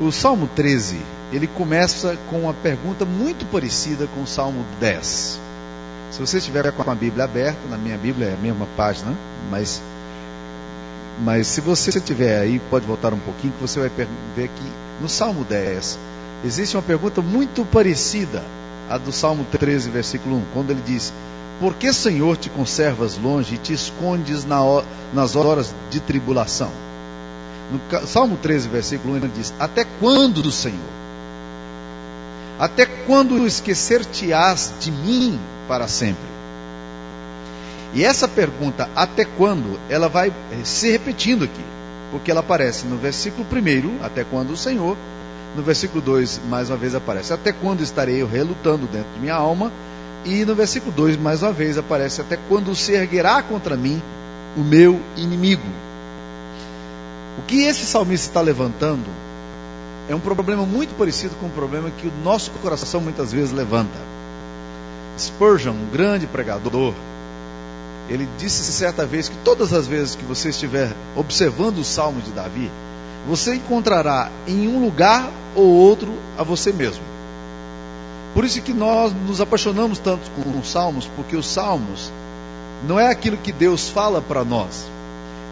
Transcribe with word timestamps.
O 0.00 0.12
Salmo 0.12 0.48
13, 0.54 1.00
ele 1.32 1.48
começa 1.48 2.16
com 2.30 2.42
uma 2.42 2.54
pergunta 2.54 3.04
muito 3.04 3.44
parecida 3.46 4.06
com 4.14 4.22
o 4.22 4.26
Salmo 4.28 4.64
10. 4.78 5.40
Se 6.12 6.20
você 6.20 6.38
estiver 6.38 6.70
com 6.70 6.88
a 6.88 6.94
Bíblia 6.94 7.24
aberta, 7.24 7.58
na 7.68 7.76
minha 7.76 7.98
Bíblia 7.98 8.28
é 8.28 8.34
a 8.34 8.36
mesma 8.36 8.68
página, 8.76 9.12
mas, 9.50 9.82
mas 11.18 11.48
se 11.48 11.60
você 11.60 11.90
estiver 11.90 12.38
aí, 12.38 12.60
pode 12.70 12.86
voltar 12.86 13.12
um 13.12 13.18
pouquinho, 13.18 13.52
que 13.54 13.60
você 13.60 13.80
vai 13.80 13.90
ver 14.36 14.48
que 14.48 14.72
no 15.02 15.08
Salmo 15.08 15.42
10 15.42 15.98
existe 16.44 16.76
uma 16.76 16.82
pergunta 16.82 17.20
muito 17.20 17.64
parecida 17.64 18.44
à 18.88 18.98
do 18.98 19.10
Salmo 19.10 19.44
13, 19.50 19.90
versículo 19.90 20.36
1, 20.36 20.42
quando 20.54 20.70
ele 20.70 20.82
diz: 20.86 21.12
Por 21.58 21.74
que, 21.74 21.92
Senhor, 21.92 22.36
te 22.36 22.48
conservas 22.50 23.18
longe 23.18 23.56
e 23.56 23.58
te 23.58 23.72
escondes 23.72 24.44
na, 24.44 24.60
nas 25.12 25.34
horas 25.34 25.74
de 25.90 25.98
tribulação? 25.98 26.70
No 27.70 28.06
Salmo 28.06 28.36
13, 28.36 28.68
versículo 28.68 29.14
1, 29.14 29.16
ele 29.16 29.30
diz: 29.34 29.52
Até 29.58 29.84
quando 30.00 30.42
do 30.42 30.50
Senhor? 30.50 30.78
Até 32.58 32.86
quando 32.86 33.46
esquecer-te-ás 33.46 34.74
de 34.80 34.90
mim 34.90 35.38
para 35.68 35.86
sempre? 35.86 36.38
E 37.94 38.04
essa 38.04 38.26
pergunta, 38.26 38.88
até 38.94 39.24
quando, 39.24 39.78
ela 39.88 40.08
vai 40.08 40.32
se 40.64 40.90
repetindo 40.90 41.44
aqui, 41.44 41.64
porque 42.10 42.30
ela 42.30 42.40
aparece 42.40 42.86
no 42.86 42.96
versículo 42.96 43.46
1, 43.50 44.04
até 44.04 44.24
quando 44.24 44.50
o 44.50 44.56
Senhor, 44.56 44.96
no 45.56 45.62
versículo 45.62 46.00
2, 46.02 46.40
mais 46.48 46.68
uma 46.68 46.76
vez 46.76 46.94
aparece, 46.94 47.32
até 47.32 47.52
quando 47.52 47.82
estarei 47.82 48.20
eu 48.20 48.28
relutando 48.28 48.86
dentro 48.86 49.10
de 49.14 49.20
minha 49.20 49.34
alma, 49.34 49.72
e 50.24 50.44
no 50.44 50.54
versículo 50.54 50.92
2, 50.92 51.16
mais 51.16 51.42
uma 51.42 51.52
vez 51.52 51.78
aparece, 51.78 52.20
até 52.20 52.38
quando 52.48 52.74
se 52.74 52.92
erguerá 52.92 53.42
contra 53.42 53.76
mim 53.76 54.02
o 54.56 54.60
meu 54.60 55.00
inimigo. 55.16 55.62
O 57.38 57.42
que 57.42 57.62
esse 57.62 57.86
salmista 57.86 58.26
está 58.26 58.40
levantando 58.40 59.06
é 60.08 60.14
um 60.14 60.20
problema 60.20 60.66
muito 60.66 60.96
parecido 60.96 61.36
com 61.36 61.46
o 61.46 61.50
problema 61.50 61.90
que 61.90 62.08
o 62.08 62.12
nosso 62.24 62.50
coração 62.62 63.00
muitas 63.00 63.32
vezes 63.32 63.52
levanta. 63.52 63.98
Spurgeon, 65.16 65.72
um 65.72 65.90
grande 65.90 66.26
pregador, 66.26 66.94
ele 68.08 68.28
disse 68.38 68.72
certa 68.72 69.04
vez 69.06 69.28
que 69.28 69.36
todas 69.44 69.72
as 69.72 69.86
vezes 69.86 70.16
que 70.16 70.24
você 70.24 70.48
estiver 70.48 70.92
observando 71.14 71.78
o 71.78 71.84
Salmo 71.84 72.20
de 72.20 72.30
Davi, 72.30 72.70
você 73.28 73.54
encontrará 73.54 74.30
em 74.46 74.66
um 74.66 74.82
lugar 74.82 75.30
ou 75.54 75.66
outro 75.66 76.12
a 76.36 76.42
você 76.42 76.72
mesmo. 76.72 77.04
Por 78.34 78.44
isso 78.44 78.62
que 78.62 78.72
nós 78.72 79.12
nos 79.26 79.40
apaixonamos 79.40 79.98
tanto 79.98 80.30
com 80.30 80.58
os 80.58 80.70
salmos, 80.70 81.08
porque 81.14 81.36
os 81.36 81.46
salmos 81.46 82.10
não 82.86 82.98
é 82.98 83.08
aquilo 83.08 83.36
que 83.36 83.52
Deus 83.52 83.88
fala 83.88 84.22
para 84.22 84.44
nós, 84.44 84.88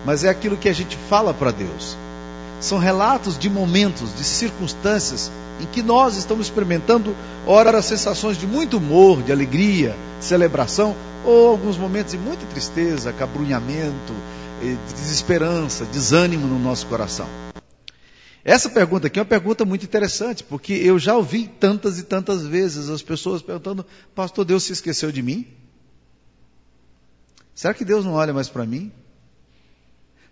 mas 0.07 0.23
é 0.23 0.29
aquilo 0.29 0.57
que 0.57 0.69
a 0.69 0.73
gente 0.73 0.97
fala 0.97 1.35
para 1.35 1.51
Deus. 1.51 1.99
São 2.61 2.79
relatos 2.79 3.37
de 3.37 3.51
momentos, 3.51 4.15
de 4.17 4.23
circunstâncias 4.23 5.33
em 5.61 5.67
que 5.67 5.83
nós 5.83 6.17
estamos 6.17 6.47
experimentando, 6.47 7.15
ora, 7.45 7.83
sensações 7.83 8.39
de 8.39 8.47
muito 8.47 8.77
humor, 8.77 9.21
de 9.21 9.33
alegria, 9.33 9.97
celebração, 10.21 10.95
ou 11.25 11.49
alguns 11.49 11.77
momentos 11.77 12.13
de 12.13 12.19
muita 12.19 12.47
tristeza, 12.47 13.13
cabrunhamento, 13.13 14.15
desesperança, 14.95 15.85
desânimo 15.87 16.47
no 16.47 16.59
nosso 16.59 16.87
coração. 16.87 17.27
Essa 18.45 18.71
pergunta 18.71 19.09
aqui 19.09 19.19
é 19.19 19.23
uma 19.23 19.29
pergunta 19.29 19.65
muito 19.65 19.85
interessante, 19.85 20.45
porque 20.45 20.73
eu 20.73 21.01
já 21.01 21.17
ouvi 21.17 21.49
tantas 21.49 21.99
e 21.99 22.05
tantas 22.05 22.47
vezes 22.47 22.89
as 22.89 23.03
pessoas 23.03 23.43
perguntando: 23.43 23.85
Pastor, 24.15 24.45
Deus 24.45 24.63
se 24.63 24.73
esqueceu 24.73 25.11
de 25.11 25.21
mim? 25.21 25.49
Será 27.53 27.75
que 27.75 27.85
Deus 27.85 28.05
não 28.05 28.13
olha 28.13 28.33
mais 28.33 28.49
para 28.49 28.65
mim? 28.65 28.93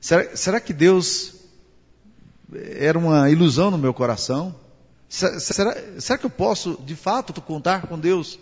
Será, 0.05 0.37
será 0.37 0.61
que 0.61 0.75
Deus 0.75 1.33
era 2.53 2.99
uma 2.99 3.31
ilusão 3.31 3.71
no 3.71 3.79
meu 3.79 3.95
coração? 3.95 4.55
Será, 5.09 5.75
será 5.99 6.19
que 6.19 6.27
eu 6.27 6.31
posso, 6.31 6.79
de 6.85 6.95
fato, 6.95 7.41
contar 7.41 7.87
com 7.87 7.99
Deus? 7.99 8.39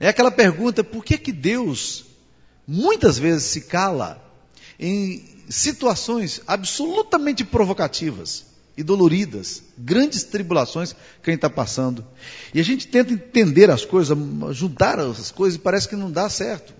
É 0.00 0.08
aquela 0.08 0.30
pergunta: 0.30 0.82
por 0.82 1.04
que, 1.04 1.18
que 1.18 1.30
Deus 1.30 2.06
muitas 2.66 3.18
vezes 3.18 3.42
se 3.42 3.60
cala 3.60 4.18
em 4.80 5.22
situações 5.46 6.40
absolutamente 6.46 7.44
provocativas 7.44 8.46
e 8.74 8.82
doloridas, 8.82 9.62
grandes 9.76 10.24
tribulações 10.24 10.94
que 11.22 11.28
a 11.28 11.32
gente 11.32 11.44
está 11.44 11.50
passando? 11.50 12.02
E 12.54 12.58
a 12.58 12.64
gente 12.64 12.88
tenta 12.88 13.12
entender 13.12 13.70
as 13.70 13.84
coisas, 13.84 14.16
juntar 14.52 14.98
as 14.98 15.30
coisas 15.30 15.58
e 15.58 15.62
parece 15.62 15.86
que 15.86 15.96
não 15.96 16.10
dá 16.10 16.30
certo. 16.30 16.72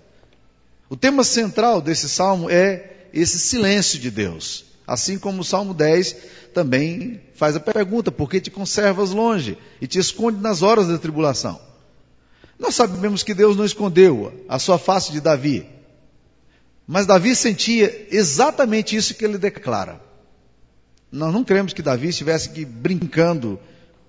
O 0.88 0.96
tema 0.96 1.22
central 1.22 1.82
desse 1.82 2.08
salmo 2.08 2.48
é 2.48 2.88
esse 3.12 3.38
silêncio 3.38 3.98
de 3.98 4.10
Deus. 4.10 4.64
Assim 4.86 5.18
como 5.18 5.42
o 5.42 5.44
Salmo 5.44 5.72
10 5.72 6.16
também 6.52 7.20
faz 7.34 7.56
a 7.56 7.60
pergunta: 7.60 8.10
por 8.10 8.28
que 8.28 8.40
te 8.40 8.50
conservas 8.50 9.10
longe 9.10 9.56
e 9.80 9.86
te 9.86 9.98
esconde 9.98 10.40
nas 10.40 10.62
horas 10.62 10.88
da 10.88 10.98
tribulação? 10.98 11.60
Nós 12.58 12.74
sabemos 12.74 13.22
que 13.22 13.34
Deus 13.34 13.56
não 13.56 13.64
escondeu 13.64 14.44
a 14.48 14.58
sua 14.58 14.78
face 14.78 15.12
de 15.12 15.20
Davi, 15.20 15.66
mas 16.86 17.06
Davi 17.06 17.34
sentia 17.34 18.06
exatamente 18.10 18.96
isso 18.96 19.14
que 19.14 19.24
ele 19.24 19.38
declara. 19.38 20.00
Nós 21.10 21.32
não 21.32 21.44
cremos 21.44 21.72
que 21.72 21.82
Davi 21.82 22.08
estivesse 22.08 22.48
aqui 22.48 22.64
brincando 22.64 23.58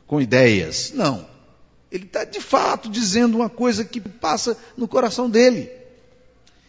com 0.08 0.22
ideias. 0.22 0.92
Não. 0.94 1.28
Ele 1.92 2.06
está 2.06 2.24
de 2.24 2.40
fato 2.40 2.90
dizendo 2.90 3.38
uma 3.38 3.50
coisa 3.50 3.84
que 3.84 4.00
passa 4.00 4.58
no 4.78 4.88
coração 4.88 5.30
dele. 5.30 5.70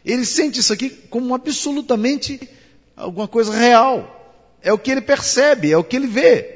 Ele 0.05 0.25
sente 0.25 0.61
isso 0.61 0.73
aqui 0.73 0.91
como 0.91 1.35
absolutamente 1.35 2.41
alguma 2.97 3.27
coisa 3.27 3.57
real. 3.57 4.11
É 4.63 4.73
o 4.73 4.79
que 4.79 4.91
ele 4.91 5.01
percebe, 5.01 5.73
é 5.73 5.77
o 5.77 5.85
que 5.85 5.97
ele 5.97 6.07
vê. 6.07 6.55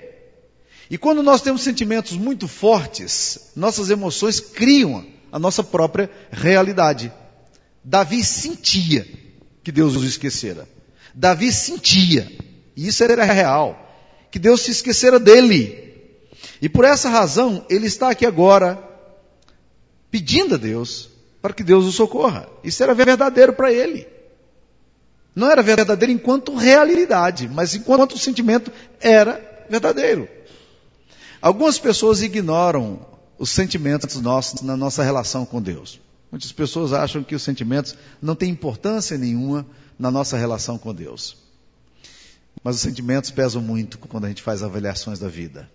E 0.91 0.97
quando 0.97 1.23
nós 1.23 1.43
temos 1.43 1.63
sentimentos 1.63 2.13
muito 2.13 2.49
fortes, 2.49 3.51
nossas 3.55 3.91
emoções 3.91 4.41
criam 4.41 5.05
a 5.31 5.39
nossa 5.39 5.63
própria 5.63 6.11
realidade. 6.31 7.13
Davi 7.85 8.25
sentia 8.25 9.07
que 9.63 9.71
Deus 9.71 9.97
os 9.97 10.05
esquecera. 10.05 10.69
Davi 11.15 11.53
sentia, 11.53 12.31
e 12.77 12.87
isso 12.87 13.03
era 13.03 13.25
real, 13.25 13.77
que 14.31 14.39
Deus 14.39 14.63
se 14.63 14.71
esquecera 14.71 15.19
dele. 15.19 15.89
E 16.61 16.69
por 16.69 16.85
essa 16.85 17.09
razão, 17.09 17.65
ele 17.69 17.87
está 17.87 18.11
aqui 18.11 18.25
agora 18.25 18.83
pedindo 20.11 20.55
a 20.55 20.59
Deus 20.59 21.11
para 21.41 21.55
que 21.55 21.63
Deus 21.63 21.85
o 21.85 21.93
socorra. 21.93 22.49
Isso 22.63 22.83
era 22.83 22.95
verdadeiro 22.95 23.53
para 23.53 23.73
ele. 23.73 24.07
Não 25.35 25.51
era 25.51 25.63
verdadeiro 25.63 26.13
enquanto 26.13 26.57
realidade, 26.57 27.49
mas 27.49 27.75
enquanto 27.75 28.13
o 28.13 28.19
sentimento 28.19 28.73
era 29.01 29.67
verdadeiro. 29.71 30.29
Algumas 31.41 31.79
pessoas 31.79 32.23
ignoram 32.23 33.07
os 33.39 33.51
sentimentos 33.51 34.21
nossos 34.21 34.63
na 34.63 34.77
nossa 34.77 35.03
relação 35.05 35.47
com 35.47 35.63
Deus. 35.63 36.01
Muitas 36.31 36.51
pessoas 36.51 36.93
acham 36.93 37.23
que 37.23 37.35
os 37.35 37.43
sentimentos 37.43 37.95
não 38.21 38.35
têm 38.35 38.51
importância 38.51 39.17
nenhuma 39.17 39.65
na 39.99 40.11
nossa 40.11 40.37
relação 40.37 40.77
com 40.77 40.93
Deus. 40.93 41.37
Mas 42.63 42.77
os 42.77 42.83
sentimentos 42.83 43.31
pesam 43.31 43.63
muito 43.63 43.99
quando 43.99 44.25
a 44.25 44.29
gente 44.29 44.43
faz 44.43 44.63
avaliações 44.63 45.19
da 45.19 45.29
vida. 45.29 45.71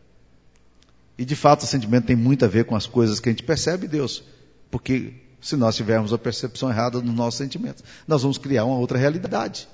E 1.18 1.24
de 1.24 1.36
fato 1.36 1.62
o 1.62 1.68
sentimento 1.68 2.06
tem 2.06 2.16
muito 2.16 2.44
a 2.44 2.48
ver 2.48 2.66
com 2.66 2.76
as 2.76 2.86
coisas 2.86 3.20
que 3.20 3.30
a 3.30 3.32
gente 3.32 3.44
percebe 3.44 3.88
Deus. 3.88 4.24
Porque 4.70 5.14
se 5.44 5.58
nós 5.58 5.76
tivermos 5.76 6.14
a 6.14 6.18
percepção 6.18 6.70
errada 6.70 7.02
dos 7.02 7.14
nossos 7.14 7.38
sentimentos. 7.38 7.84
Nós 8.08 8.22
vamos 8.22 8.38
criar 8.38 8.64
uma 8.64 8.78
outra 8.78 8.98
realidade. 8.98 9.68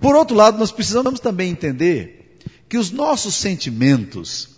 Por 0.00 0.16
outro 0.16 0.34
lado, 0.34 0.58
nós 0.58 0.72
precisamos 0.72 1.20
também 1.20 1.50
entender 1.50 2.38
que 2.66 2.78
os 2.78 2.90
nossos 2.90 3.34
sentimentos, 3.34 4.48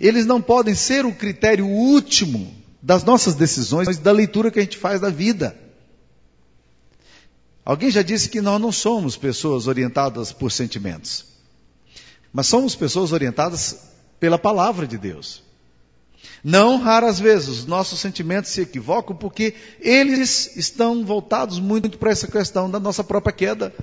eles 0.00 0.24
não 0.24 0.40
podem 0.40 0.76
ser 0.76 1.04
o 1.04 1.12
critério 1.12 1.66
último 1.66 2.54
das 2.80 3.02
nossas 3.02 3.34
decisões, 3.34 3.98
da 3.98 4.12
leitura 4.12 4.50
que 4.50 4.60
a 4.60 4.62
gente 4.62 4.78
faz 4.78 5.00
da 5.00 5.10
vida. 5.10 5.58
Alguém 7.64 7.90
já 7.90 8.00
disse 8.00 8.30
que 8.30 8.40
nós 8.40 8.60
não 8.60 8.70
somos 8.70 9.16
pessoas 9.16 9.66
orientadas 9.66 10.32
por 10.32 10.52
sentimentos, 10.52 11.26
mas 12.32 12.46
somos 12.46 12.76
pessoas 12.76 13.10
orientadas 13.10 13.88
pela 14.20 14.38
palavra 14.38 14.86
de 14.86 14.96
Deus. 14.96 15.47
Não 16.42 16.78
raras 16.78 17.18
vezes 17.18 17.48
os 17.48 17.66
nossos 17.66 17.98
sentimentos 18.00 18.50
se 18.50 18.60
equivocam 18.60 19.16
porque 19.16 19.54
eles 19.80 20.56
estão 20.56 21.04
voltados 21.04 21.58
muito 21.58 21.98
para 21.98 22.10
essa 22.10 22.28
questão 22.28 22.70
da 22.70 22.78
nossa 22.78 23.02
própria 23.02 23.32
queda, 23.32 23.74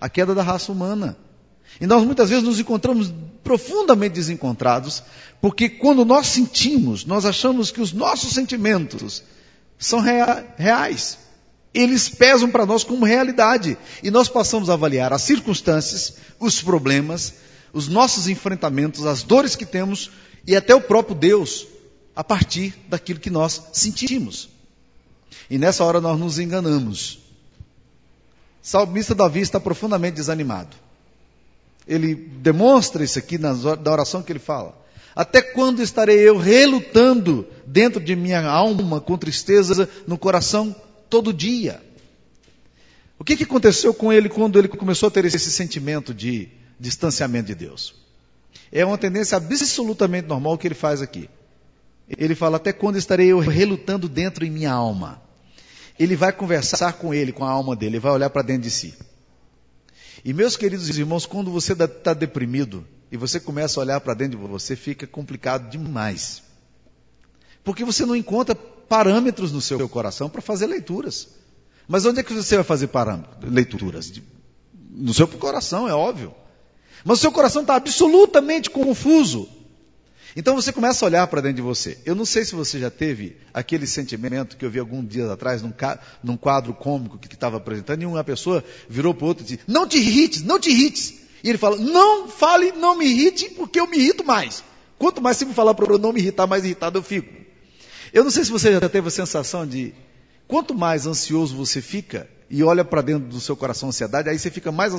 a 0.00 0.08
queda 0.08 0.34
da 0.34 0.42
raça 0.42 0.72
humana. 0.72 1.16
E 1.80 1.86
nós 1.86 2.04
muitas 2.04 2.30
vezes 2.30 2.44
nos 2.44 2.58
encontramos 2.58 3.12
profundamente 3.44 4.14
desencontrados, 4.14 5.02
porque 5.40 5.68
quando 5.68 6.04
nós 6.04 6.26
sentimos, 6.26 7.04
nós 7.04 7.24
achamos 7.24 7.70
que 7.70 7.80
os 7.80 7.92
nossos 7.92 8.32
sentimentos 8.32 9.22
são 9.78 10.00
rea 10.00 10.46
reais. 10.56 11.18
Eles 11.72 12.08
pesam 12.08 12.50
para 12.50 12.66
nós 12.66 12.82
como 12.82 13.04
realidade. 13.04 13.76
E 14.02 14.10
nós 14.10 14.28
passamos 14.28 14.70
a 14.70 14.72
avaliar 14.72 15.12
as 15.12 15.22
circunstâncias, 15.22 16.14
os 16.40 16.60
problemas, 16.60 17.34
os 17.72 17.86
nossos 17.86 18.28
enfrentamentos, 18.28 19.06
as 19.06 19.22
dores 19.22 19.54
que 19.54 19.66
temos 19.66 20.10
e 20.46 20.56
até 20.56 20.74
o 20.74 20.80
próprio 20.80 21.14
Deus 21.14 21.66
a 22.18 22.24
partir 22.24 22.74
daquilo 22.88 23.20
que 23.20 23.30
nós 23.30 23.68
sentimos. 23.72 24.48
E 25.48 25.56
nessa 25.56 25.84
hora 25.84 26.00
nós 26.00 26.18
nos 26.18 26.40
enganamos. 26.40 27.20
Salmista 28.60 29.14
Davi 29.14 29.38
está 29.38 29.60
profundamente 29.60 30.16
desanimado. 30.16 30.76
ele 31.86 32.16
demonstra 32.16 33.04
isso 33.04 33.20
aqui 33.20 33.38
na 33.38 33.52
oração 33.92 34.20
que 34.20 34.32
ele 34.32 34.40
fala. 34.40 34.76
Até 35.14 35.40
quando 35.40 35.80
estarei 35.80 36.18
eu 36.18 36.36
relutando 36.36 37.46
dentro 37.64 38.00
de 38.00 38.16
minha 38.16 38.44
alma 38.44 39.00
com 39.00 39.16
tristeza 39.16 39.88
no 40.04 40.18
coração 40.18 40.74
todo 41.08 41.32
dia? 41.32 41.80
O 43.16 43.22
que, 43.22 43.36
que 43.36 43.44
aconteceu 43.44 43.94
com 43.94 44.12
ele 44.12 44.28
quando 44.28 44.58
ele 44.58 44.66
começou 44.66 45.06
a 45.06 45.10
ter 45.10 45.24
esse 45.24 45.38
sentimento 45.52 46.12
de 46.12 46.48
distanciamento 46.80 47.46
de 47.46 47.54
Deus? 47.54 47.94
É 48.72 48.84
uma 48.84 48.98
tendência 48.98 49.36
absolutamente 49.36 50.26
normal 50.26 50.58
que 50.58 50.66
ele 50.66 50.74
faz 50.74 51.00
aqui. 51.00 51.30
Ele 52.16 52.34
fala: 52.34 52.56
Até 52.56 52.72
quando 52.72 52.96
estarei 52.96 53.28
eu 53.28 53.38
relutando 53.38 54.08
dentro 54.08 54.44
em 54.44 54.50
minha 54.50 54.72
alma? 54.72 55.20
Ele 55.98 56.14
vai 56.14 56.32
conversar 56.32 56.94
com 56.94 57.12
ele, 57.12 57.32
com 57.32 57.44
a 57.44 57.50
alma 57.50 57.74
dele, 57.74 57.96
ele 57.96 58.00
vai 58.00 58.12
olhar 58.12 58.30
para 58.30 58.42
dentro 58.42 58.62
de 58.62 58.70
si. 58.70 58.94
E 60.24 60.32
meus 60.32 60.56
queridos 60.56 60.88
irmãos, 60.96 61.26
quando 61.26 61.50
você 61.50 61.72
está 61.72 62.14
deprimido 62.14 62.86
e 63.10 63.16
você 63.16 63.40
começa 63.40 63.80
a 63.80 63.82
olhar 63.82 64.00
para 64.00 64.14
dentro 64.14 64.38
de 64.38 64.46
você, 64.46 64.76
fica 64.76 65.06
complicado 65.06 65.70
demais. 65.70 66.42
Porque 67.64 67.84
você 67.84 68.06
não 68.06 68.16
encontra 68.16 68.54
parâmetros 68.54 69.52
no 69.52 69.60
seu 69.60 69.88
coração 69.88 70.30
para 70.30 70.40
fazer 70.40 70.66
leituras. 70.66 71.28
Mas 71.86 72.04
onde 72.06 72.20
é 72.20 72.22
que 72.22 72.32
você 72.32 72.56
vai 72.56 72.64
fazer 72.64 72.88
leituras? 73.42 74.12
No 74.90 75.12
seu 75.12 75.26
coração, 75.26 75.88
é 75.88 75.94
óbvio. 75.94 76.34
Mas 77.04 77.18
o 77.18 77.20
seu 77.20 77.32
coração 77.32 77.62
está 77.62 77.76
absolutamente 77.76 78.70
confuso. 78.70 79.48
Então 80.36 80.54
você 80.54 80.72
começa 80.72 81.04
a 81.04 81.06
olhar 81.06 81.26
para 81.26 81.40
dentro 81.40 81.56
de 81.56 81.62
você. 81.62 81.98
Eu 82.04 82.14
não 82.14 82.24
sei 82.24 82.44
se 82.44 82.54
você 82.54 82.78
já 82.78 82.90
teve 82.90 83.36
aquele 83.52 83.86
sentimento 83.86 84.56
que 84.56 84.64
eu 84.64 84.70
vi 84.70 84.78
alguns 84.78 85.08
dias 85.08 85.30
atrás 85.30 85.62
num, 85.62 85.72
num 86.22 86.36
quadro 86.36 86.74
cômico 86.74 87.18
que 87.18 87.34
estava 87.34 87.56
apresentando, 87.56 88.02
e 88.02 88.06
uma 88.06 88.22
pessoa 88.22 88.62
virou 88.88 89.14
para 89.14 89.26
outro 89.26 89.44
e 89.44 89.46
disse: 89.46 89.60
Não 89.66 89.86
te 89.86 89.98
irrites, 89.98 90.42
não 90.42 90.58
te 90.60 90.70
irrites. 90.70 91.14
E 91.42 91.48
ele 91.48 91.58
fala: 91.58 91.76
Não 91.76 92.28
fale, 92.28 92.72
não 92.72 92.96
me 92.96 93.06
irrite, 93.06 93.50
porque 93.50 93.80
eu 93.80 93.86
me 93.86 93.96
irrito 93.96 94.24
mais. 94.24 94.62
Quanto 94.98 95.22
mais 95.22 95.36
você 95.36 95.44
me 95.44 95.54
falar 95.54 95.74
para 95.74 95.92
eu 95.92 95.98
não 95.98 96.12
me 96.12 96.20
irritar, 96.20 96.46
mais 96.46 96.64
irritado 96.64 96.98
eu 96.98 97.02
fico. 97.02 97.32
Eu 98.12 98.24
não 98.24 98.30
sei 98.30 98.44
se 98.44 98.50
você 98.50 98.72
já 98.72 98.88
teve 98.88 99.08
a 99.08 99.10
sensação 99.10 99.66
de 99.66 99.94
quanto 100.46 100.74
mais 100.74 101.06
ansioso 101.06 101.54
você 101.54 101.80
fica 101.80 102.28
e 102.50 102.62
olha 102.62 102.84
para 102.84 103.02
dentro 103.02 103.28
do 103.28 103.40
seu 103.40 103.56
coração 103.56 103.88
a 103.88 103.90
ansiedade, 103.90 104.28
aí 104.28 104.38
você 104.38 104.50
fica 104.50 104.72
mais 104.72 104.92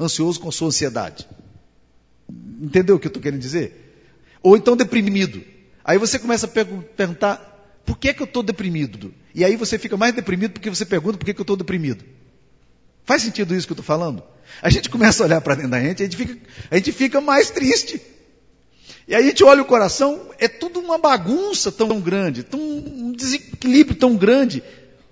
ansioso 0.00 0.40
com 0.40 0.48
a 0.48 0.52
sua 0.52 0.68
ansiedade. 0.68 1.28
Entendeu 2.60 2.96
o 2.96 2.98
que 2.98 3.06
eu 3.06 3.10
estou 3.10 3.22
querendo 3.22 3.40
dizer? 3.40 3.83
Ou 4.44 4.58
então 4.58 4.76
deprimido. 4.76 5.42
Aí 5.82 5.96
você 5.96 6.18
começa 6.18 6.44
a 6.44 6.48
perguntar, 6.48 7.80
por 7.86 7.96
que, 7.98 8.10
é 8.10 8.12
que 8.12 8.20
eu 8.20 8.26
estou 8.26 8.42
deprimido? 8.42 9.12
E 9.34 9.42
aí 9.42 9.56
você 9.56 9.78
fica 9.78 9.96
mais 9.96 10.14
deprimido 10.14 10.52
porque 10.52 10.68
você 10.68 10.84
pergunta 10.84 11.16
por 11.16 11.24
que, 11.24 11.30
é 11.30 11.34
que 11.34 11.40
eu 11.40 11.44
estou 11.44 11.56
deprimido. 11.56 12.04
Faz 13.04 13.22
sentido 13.22 13.54
isso 13.54 13.66
que 13.66 13.72
eu 13.72 13.76
estou 13.76 13.84
falando? 13.84 14.22
A 14.60 14.68
gente 14.68 14.90
começa 14.90 15.22
a 15.22 15.26
olhar 15.26 15.40
para 15.40 15.54
dentro 15.54 15.70
da 15.70 15.80
gente, 15.80 16.02
a 16.02 16.04
gente, 16.04 16.16
fica, 16.16 16.38
a 16.70 16.76
gente 16.76 16.92
fica 16.92 17.20
mais 17.22 17.50
triste. 17.50 18.00
E 19.08 19.14
aí 19.14 19.24
a 19.24 19.26
gente 19.26 19.42
olha 19.42 19.62
o 19.62 19.66
coração, 19.66 20.30
é 20.38 20.46
tudo 20.46 20.78
uma 20.78 20.98
bagunça 20.98 21.72
tão 21.72 21.98
grande, 21.98 22.42
tão, 22.42 22.60
um 22.60 23.12
desequilíbrio 23.12 23.96
tão 23.96 24.14
grande. 24.14 24.62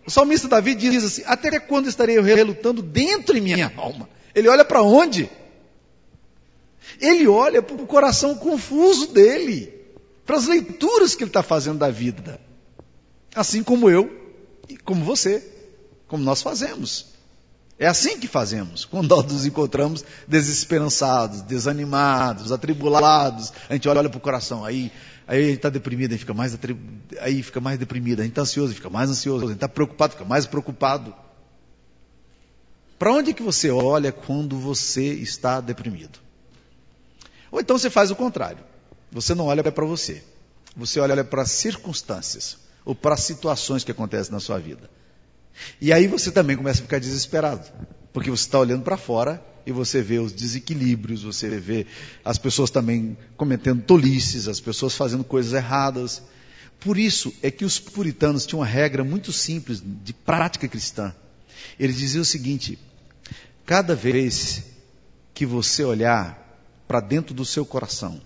O 0.07 0.11
salmista 0.11 0.47
Davi 0.47 0.75
diz 0.75 1.05
assim: 1.05 1.23
Até 1.25 1.59
quando 1.59 1.89
estarei 1.89 2.19
eu 2.19 2.23
relutando 2.23 2.83
dentro 2.83 3.37
em 3.37 3.41
minha 3.41 3.73
alma? 3.77 4.09
Ele 4.35 4.49
olha 4.49 4.65
para 4.65 4.83
onde? 4.83 5.29
Ele 7.01 7.27
olha 7.27 7.63
para 7.63 7.77
o 7.77 7.87
coração 7.87 8.35
confuso 8.35 9.09
dele, 9.09 9.73
para 10.27 10.37
as 10.37 10.47
leituras 10.47 11.15
que 11.15 11.25
ele 11.25 11.31
está 11.31 11.43
fazendo 11.43 11.79
da 11.79 11.91
vida. 11.91 12.41
Assim 13.35 13.63
como 13.63 13.89
eu 13.89 14.11
e 14.69 14.77
como 14.77 15.05
você, 15.05 15.43
como 16.07 16.23
nós 16.23 16.43
fazemos. 16.43 17.13
É 17.79 17.87
assim 17.87 18.19
que 18.19 18.29
fazemos. 18.29 18.85
Quando 18.85 19.09
nós 19.09 19.33
nos 19.33 19.47
encontramos 19.47 20.05
desesperançados, 20.29 21.43
desanimados, 21.43 22.53
atribulados, 22.53 23.53
a 23.69 23.73
gente 23.73 23.89
olha 23.89 24.09
para 24.09 24.19
o 24.19 24.21
coração, 24.21 24.65
aí, 24.65 24.93
aí 25.27 25.53
está 25.53 25.69
deprimido, 25.69 26.11
a 26.11 26.13
gente 26.13 26.21
fica 26.21 26.35
mais, 26.35 26.57
aí 27.21 27.43
fica 27.43 27.61
mais 27.61 27.79
deprimido, 27.79 28.21
a 28.21 28.23
gente 28.23 28.33
está 28.33 28.43
ansioso, 28.43 28.75
fica 28.75 28.91
mais 28.91 29.11
ansioso, 29.11 29.45
a 29.45 29.49
gente 29.49 29.57
está 29.57 29.69
preocupado, 29.69 30.13
fica 30.13 30.25
mais 30.25 30.47
preocupado. 30.47 31.15
Para 32.99 33.13
onde 33.13 33.35
que 33.35 33.43
você 33.43 33.69
olha 33.69 34.13
quando 34.13 34.57
você 34.57 35.15
está 35.15 35.61
deprimido? 35.61 36.21
Ou 37.53 37.61
então 37.61 37.79
você 37.79 37.91
faz 37.91 38.11
o 38.11 38.17
contrário. 38.17 38.65
Você 39.13 39.35
não 39.35 39.45
olha 39.45 39.63
para 39.63 39.85
você. 39.85 40.25
Você 40.75 40.99
olha 40.99 41.23
para 41.23 41.43
as 41.43 41.51
circunstâncias 41.51 42.57
ou 42.85 42.95
para 42.95 43.17
situações 43.17 43.85
que 43.85 43.93
acontecem 43.93 44.33
na 44.33 44.41
sua 44.41 44.59
vida. 44.59 44.91
E 45.79 45.93
aí 45.93 46.07
você 46.07 46.33
também 46.33 46.57
começa 46.57 46.81
a 46.81 46.83
ficar 46.83 46.99
desesperado. 46.99 47.71
Porque 48.11 48.31
você 48.31 48.45
está 48.45 48.59
olhando 48.59 48.83
para 48.83 48.97
fora 48.97 49.43
e 49.67 49.71
você 49.71 50.03
vê 50.03 50.19
os 50.19 50.33
desequilíbrios, 50.33 51.23
você 51.23 51.49
vê 51.61 51.87
as 52.25 52.39
pessoas 52.39 52.71
também 52.71 53.17
cometendo 53.37 53.83
tolices, 53.83 54.49
as 54.49 54.61
pessoas 54.61 54.95
fazendo 54.97 55.23
coisas 55.23 55.53
erradas. 55.53 56.23
Por 56.81 56.99
isso 56.99 57.33
é 57.43 57.51
que 57.51 57.67
os 57.67 57.79
puritanos 57.79 58.47
tinham 58.47 58.61
uma 58.61 58.67
regra 58.67 59.05
muito 59.05 59.31
simples 59.31 59.83
de 59.85 60.13
prática 60.13 60.67
cristã. 60.67 61.15
Eles 61.79 61.99
diziam 61.99 62.23
o 62.23 62.25
seguinte: 62.25 62.79
cada 63.65 63.95
vez 63.95 64.65
que 65.33 65.47
você 65.47 65.85
olhar 65.85 66.42
para 66.93 67.01
dentro 67.01 67.33
do 67.33 67.43
seu 67.43 67.65
coração. 67.65 68.21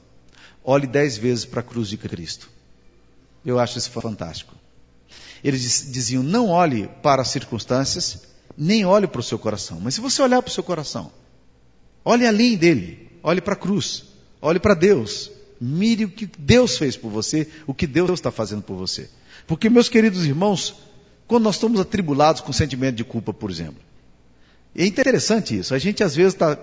Olhe 0.64 0.88
dez 0.88 1.16
vezes 1.16 1.44
para 1.44 1.60
a 1.60 1.62
cruz 1.62 1.88
de 1.88 1.96
Cristo. 1.96 2.50
Eu 3.44 3.60
acho 3.60 3.78
isso 3.78 3.92
fantástico. 3.92 4.56
Eles 5.44 5.86
diziam: 5.92 6.20
não 6.20 6.48
olhe 6.48 6.88
para 7.00 7.22
as 7.22 7.28
circunstâncias, 7.28 8.22
nem 8.58 8.84
olhe 8.84 9.06
para 9.06 9.20
o 9.20 9.22
seu 9.22 9.38
coração. 9.38 9.78
Mas 9.80 9.94
se 9.94 10.00
você 10.00 10.20
olhar 10.20 10.42
para 10.42 10.50
o 10.50 10.52
seu 10.52 10.64
coração, 10.64 11.12
olhe 12.04 12.26
além 12.26 12.56
dele, 12.56 13.08
olhe 13.22 13.40
para 13.40 13.52
a 13.52 13.56
cruz, 13.56 14.06
olhe 14.42 14.58
para 14.58 14.74
Deus. 14.74 15.30
Mire 15.60 16.04
o 16.04 16.10
que 16.10 16.28
Deus 16.36 16.76
fez 16.76 16.96
por 16.96 17.08
você, 17.08 17.48
o 17.68 17.72
que 17.72 17.86
Deus 17.86 18.10
está 18.10 18.32
fazendo 18.32 18.62
por 18.62 18.76
você. 18.76 19.08
Porque, 19.46 19.70
meus 19.70 19.88
queridos 19.88 20.26
irmãos, 20.26 20.74
quando 21.28 21.44
nós 21.44 21.54
estamos 21.54 21.78
atribulados 21.78 22.40
com 22.40 22.52
sentimento 22.52 22.96
de 22.96 23.04
culpa, 23.04 23.32
por 23.32 23.48
exemplo, 23.48 23.80
é 24.84 24.86
interessante 24.86 25.58
isso. 25.58 25.74
A 25.74 25.78
gente 25.78 26.04
às 26.04 26.14
vezes 26.14 26.34
está 26.34 26.58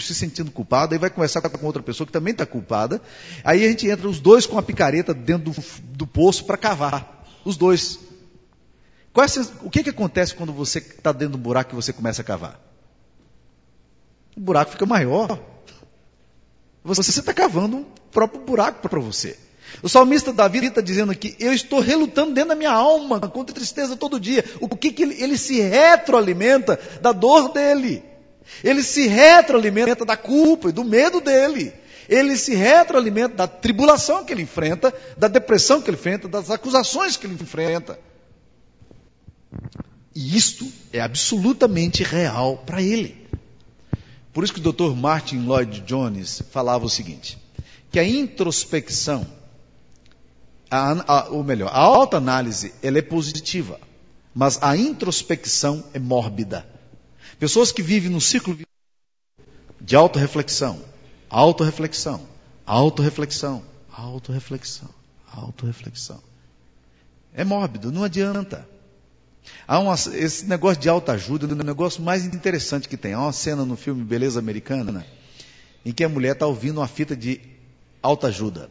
se 0.00 0.14
sentindo 0.14 0.50
culpado, 0.50 0.94
aí 0.94 0.98
vai 0.98 1.10
conversar 1.10 1.42
com 1.42 1.66
outra 1.66 1.82
pessoa 1.82 2.06
que 2.06 2.12
também 2.12 2.32
está 2.32 2.46
culpada. 2.46 3.00
Aí 3.44 3.64
a 3.64 3.68
gente 3.68 3.86
entra 3.86 4.08
os 4.08 4.20
dois 4.20 4.46
com 4.46 4.58
a 4.58 4.62
picareta 4.62 5.12
dentro 5.12 5.52
do, 5.52 5.64
do 5.82 6.06
poço 6.06 6.44
para 6.46 6.56
cavar. 6.56 7.26
Os 7.44 7.56
dois. 7.56 7.98
É, 9.14 9.40
o 9.62 9.68
que, 9.68 9.82
que 9.82 9.90
acontece 9.90 10.34
quando 10.34 10.52
você 10.52 10.78
está 10.78 11.12
dentro 11.12 11.32
do 11.32 11.38
buraco 11.38 11.74
e 11.74 11.76
você 11.76 11.92
começa 11.92 12.22
a 12.22 12.24
cavar? 12.24 12.58
O 14.36 14.40
buraco 14.40 14.70
fica 14.70 14.86
maior. 14.86 15.38
Você 16.84 17.10
está 17.10 17.34
cavando 17.34 17.78
um 17.78 17.84
próprio 18.10 18.40
buraco 18.40 18.88
para 18.88 19.00
você. 19.00 19.36
O 19.82 19.88
salmista 19.88 20.32
Davi 20.32 20.66
está 20.66 20.80
dizendo 20.80 21.12
aqui: 21.12 21.36
Eu 21.38 21.52
estou 21.52 21.80
relutando 21.80 22.32
dentro 22.32 22.50
da 22.50 22.54
minha 22.54 22.72
alma 22.72 23.20
contra 23.20 23.54
tristeza 23.54 23.96
todo 23.96 24.18
dia. 24.18 24.44
O 24.60 24.68
que, 24.68 24.92
que 24.92 25.02
ele, 25.02 25.22
ele 25.22 25.38
se 25.38 25.60
retroalimenta 25.60 26.78
da 27.00 27.12
dor 27.12 27.52
dele. 27.52 28.02
Ele 28.64 28.82
se 28.82 29.06
retroalimenta 29.06 30.04
da 30.04 30.16
culpa 30.16 30.70
e 30.70 30.72
do 30.72 30.84
medo 30.84 31.20
dele. 31.20 31.72
Ele 32.08 32.36
se 32.36 32.54
retroalimenta 32.54 33.36
da 33.36 33.46
tribulação 33.46 34.24
que 34.24 34.32
ele 34.32 34.42
enfrenta, 34.42 34.92
da 35.16 35.28
depressão 35.28 35.82
que 35.82 35.90
ele 35.90 35.96
enfrenta, 35.96 36.26
das 36.26 36.50
acusações 36.50 37.16
que 37.16 37.26
ele 37.26 37.34
enfrenta. 37.34 37.98
E 40.14 40.36
isto 40.36 40.66
é 40.92 41.00
absolutamente 41.00 42.02
real 42.02 42.56
para 42.64 42.82
ele. 42.82 43.28
Por 44.32 44.42
isso 44.42 44.54
que 44.54 44.60
o 44.60 44.72
Dr. 44.72 44.96
Martin 44.96 45.44
Lloyd 45.44 45.80
Jones 45.82 46.42
falava 46.50 46.86
o 46.86 46.90
seguinte: 46.90 47.38
que 47.90 47.98
a 47.98 48.04
introspecção 48.04 49.26
a, 50.70 51.12
a, 51.12 51.28
ou 51.28 51.42
melhor, 51.42 51.70
a 51.72 51.78
autoanálise 51.78 52.74
ela 52.82 52.98
é 52.98 53.02
positiva, 53.02 53.80
mas 54.34 54.62
a 54.62 54.76
introspecção 54.76 55.84
é 55.92 55.98
mórbida. 55.98 56.66
Pessoas 57.38 57.72
que 57.72 57.82
vivem 57.82 58.10
no 58.10 58.20
círculo 58.20 58.58
de 59.80 59.96
autorreflexão, 59.96 60.80
autorreflexão, 61.30 62.26
autorreflexão, 62.66 63.62
autorreflexão, 63.90 64.88
autorreflexão. 65.32 66.22
É 67.32 67.44
mórbido, 67.44 67.92
não 67.92 68.04
adianta. 68.04 68.68
Há 69.66 69.78
uma, 69.78 69.94
esse 69.94 70.46
negócio 70.46 70.80
de 70.80 70.88
autoajuda 70.88 71.46
é 71.46 71.52
o 71.52 71.64
negócio 71.64 72.02
mais 72.02 72.24
interessante 72.24 72.88
que 72.88 72.96
tem. 72.96 73.14
Há 73.14 73.20
uma 73.20 73.32
cena 73.32 73.64
no 73.64 73.76
filme 73.76 74.04
Beleza 74.04 74.38
Americana 74.38 75.06
em 75.84 75.92
que 75.92 76.04
a 76.04 76.08
mulher 76.08 76.32
está 76.32 76.46
ouvindo 76.46 76.78
uma 76.78 76.88
fita 76.88 77.16
de 77.16 77.40
autoajuda. 78.02 78.70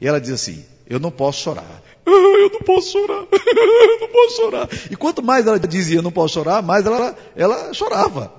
E 0.00 0.06
ela 0.06 0.20
diz 0.20 0.30
assim: 0.30 0.64
eu 0.90 0.98
não 0.98 1.12
posso 1.12 1.42
chorar. 1.42 1.82
Eu 2.04 2.50
não 2.50 2.60
posso 2.60 2.90
chorar. 2.90 3.26
Eu 3.30 4.00
não 4.00 4.08
posso 4.08 4.36
chorar. 4.36 4.68
E 4.90 4.96
quanto 4.96 5.22
mais 5.22 5.46
ela 5.46 5.58
dizia 5.58 5.98
eu 5.98 6.02
não 6.02 6.10
posso 6.10 6.34
chorar, 6.34 6.62
mais 6.62 6.84
ela, 6.84 7.16
ela 7.36 7.72
chorava. 7.72 8.32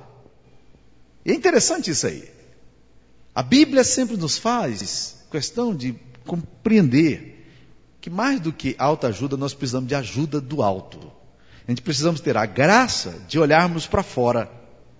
E 1.23 1.31
é 1.31 1.35
interessante 1.35 1.91
isso 1.91 2.07
aí. 2.07 2.27
A 3.33 3.41
Bíblia 3.41 3.83
sempre 3.83 4.17
nos 4.17 4.37
faz 4.37 5.23
questão 5.31 5.73
de 5.73 5.95
compreender 6.25 7.47
que 8.01 8.09
mais 8.09 8.39
do 8.41 8.51
que 8.51 8.75
alta 8.77 9.07
ajuda, 9.07 9.37
nós 9.37 9.53
precisamos 9.53 9.87
de 9.87 9.95
ajuda 9.95 10.41
do 10.41 10.61
alto. 10.61 10.99
A 11.65 11.71
gente 11.71 11.83
precisamos 11.83 12.19
ter 12.19 12.35
a 12.35 12.45
graça 12.45 13.15
de 13.27 13.39
olharmos 13.39 13.85
para 13.87 14.03
fora 14.03 14.51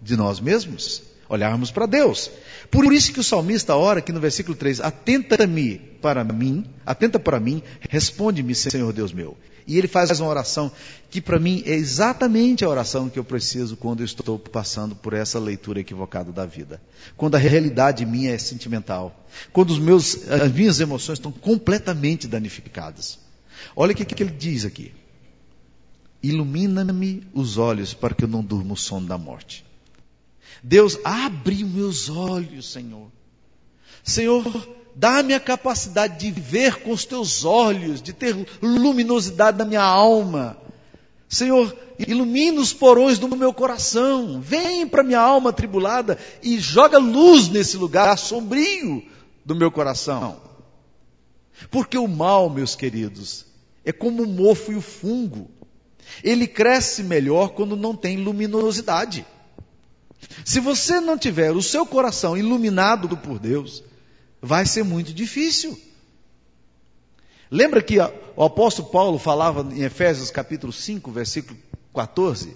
de 0.02 0.16
nós 0.16 0.40
mesmos, 0.40 1.02
olharmos 1.32 1.72
para 1.72 1.86
Deus. 1.86 2.30
Por 2.70 2.92
isso 2.94 3.14
que 3.14 3.20
o 3.20 3.24
salmista 3.24 3.76
ora 3.76 4.00
aqui 4.00 4.12
no 4.12 4.20
versículo 4.20 4.56
3: 4.56 4.82
Atenta-me 4.82 5.78
para 6.02 6.24
mim, 6.24 6.66
atenta 6.86 7.18
para 7.18 7.40
mim, 7.40 7.64
responde-me, 7.90 8.54
Senhor 8.54 8.92
Deus 8.92 9.14
meu. 9.14 9.38
E 9.66 9.78
ele 9.78 9.88
faz 9.88 10.20
uma 10.20 10.30
oração 10.30 10.72
que 11.10 11.22
para 11.22 11.40
mim 11.40 11.64
é 11.66 11.74
exatamente 11.74 12.66
a 12.66 12.70
oração 12.70 13.08
que 13.08 13.18
eu 13.18 13.24
preciso 13.24 13.78
quando 13.78 14.02
eu 14.02 14.06
estou 14.06 14.38
passando 14.38 14.96
por 14.96 15.14
essa 15.14 15.40
leitura 15.40 15.80
equivocada 15.80 16.32
da 16.32 16.46
vida. 16.46 16.82
Quando 17.16 17.36
a 17.36 17.38
realidade 17.38 18.06
minha 18.06 18.32
é 18.32 18.38
sentimental. 18.38 19.26
Quando 19.54 19.70
os 19.70 19.80
meus, 19.80 20.30
as 20.30 20.52
minhas 20.52 20.80
emoções 20.80 21.20
estão 21.20 21.32
completamente 21.32 22.28
danificadas. 22.28 23.20
Olha 23.76 23.94
o 23.94 23.96
que, 23.96 24.04
que 24.04 24.24
ele 24.24 24.32
diz 24.32 24.66
aqui. 24.66 24.92
Ilumina-me 26.24 27.24
os 27.34 27.58
olhos 27.58 27.94
para 27.94 28.14
que 28.14 28.24
eu 28.24 28.28
não 28.28 28.44
durma 28.44 28.74
o 28.74 28.78
sono 28.78 29.08
da 29.08 29.18
morte. 29.18 29.64
Deus, 30.64 30.98
abre 31.04 31.64
meus 31.64 32.10
olhos, 32.10 32.72
Senhor. 32.72 33.12
Senhor, 34.04 34.44
dá-me 34.96 35.34
a 35.34 35.40
capacidade 35.40 36.20
de 36.20 36.40
ver 36.40 36.82
com 36.82 36.92
os 36.92 37.06
teus 37.06 37.46
olhos, 37.46 38.02
de 38.02 38.14
ter 38.14 38.36
luminosidade 38.62 39.58
na 39.58 39.66
minha 39.66 39.82
alma. 39.82 40.58
Senhor, 41.28 41.76
ilumina 41.98 42.60
os 42.60 42.74
porões 42.74 43.18
do 43.18 43.36
meu 43.36 43.54
coração. 43.54 44.42
Vem 44.42 44.88
para 44.88 45.04
minha 45.04 45.20
alma 45.20 45.54
tribulada 45.54 46.18
e 46.44 46.60
joga 46.60 46.98
luz 46.98 47.48
nesse 47.48 47.78
lugar 47.78 48.18
sombrio 48.18 49.04
do 49.46 49.56
meu 49.56 49.72
coração. 49.72 50.42
Porque 51.70 51.98
o 51.98 52.08
mal, 52.08 52.50
meus 52.50 52.76
queridos, 52.76 53.46
é 53.86 53.92
como 53.92 54.24
o 54.24 54.28
mofo 54.28 54.72
e 54.72 54.76
o 54.76 54.82
fungo. 54.82 55.50
Ele 56.24 56.48
cresce 56.48 57.04
melhor 57.04 57.50
quando 57.50 57.76
não 57.76 57.96
tem 57.96 58.18
luminosidade. 58.18 59.26
Se 60.46 60.60
você 60.60 61.00
não 61.00 61.18
tiver 61.18 61.52
o 61.52 61.62
seu 61.62 61.86
coração 61.86 62.38
iluminado 62.38 63.16
por 63.18 63.40
Deus, 63.40 63.84
vai 64.42 64.66
ser 64.66 64.84
muito 64.84 65.14
difícil. 65.14 65.80
Lembra 67.50 67.82
que 67.82 67.98
o 68.36 68.44
apóstolo 68.44 68.90
Paulo 68.90 69.20
falava 69.20 69.62
em 69.74 69.82
Efésios 69.82 70.32
capítulo 70.32 70.72
5, 70.72 71.12
versículo 71.12 71.60
14? 71.94 72.56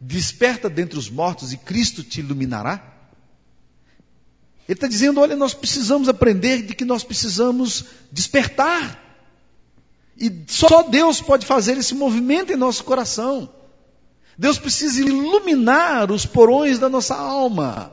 Desperta 0.00 0.68
dentre 0.68 0.98
os 0.98 1.08
mortos 1.08 1.52
e 1.52 1.56
Cristo 1.56 2.02
te 2.02 2.20
iluminará? 2.20 2.94
Ele 4.68 4.76
está 4.76 4.88
dizendo: 4.88 5.20
olha, 5.20 5.36
nós 5.36 5.54
precisamos 5.54 6.08
aprender 6.08 6.62
de 6.62 6.74
que 6.74 6.84
nós 6.84 7.04
precisamos 7.04 7.84
despertar. 8.10 9.02
E 10.18 10.44
só 10.48 10.82
Deus 10.82 11.20
pode 11.20 11.46
fazer 11.46 11.76
esse 11.76 11.94
movimento 11.94 12.52
em 12.52 12.56
nosso 12.56 12.82
coração. 12.84 13.48
Deus 14.38 14.58
precisa 14.58 15.00
iluminar 15.00 16.10
os 16.10 16.26
porões 16.26 16.78
da 16.78 16.88
nossa 16.88 17.14
alma. 17.14 17.92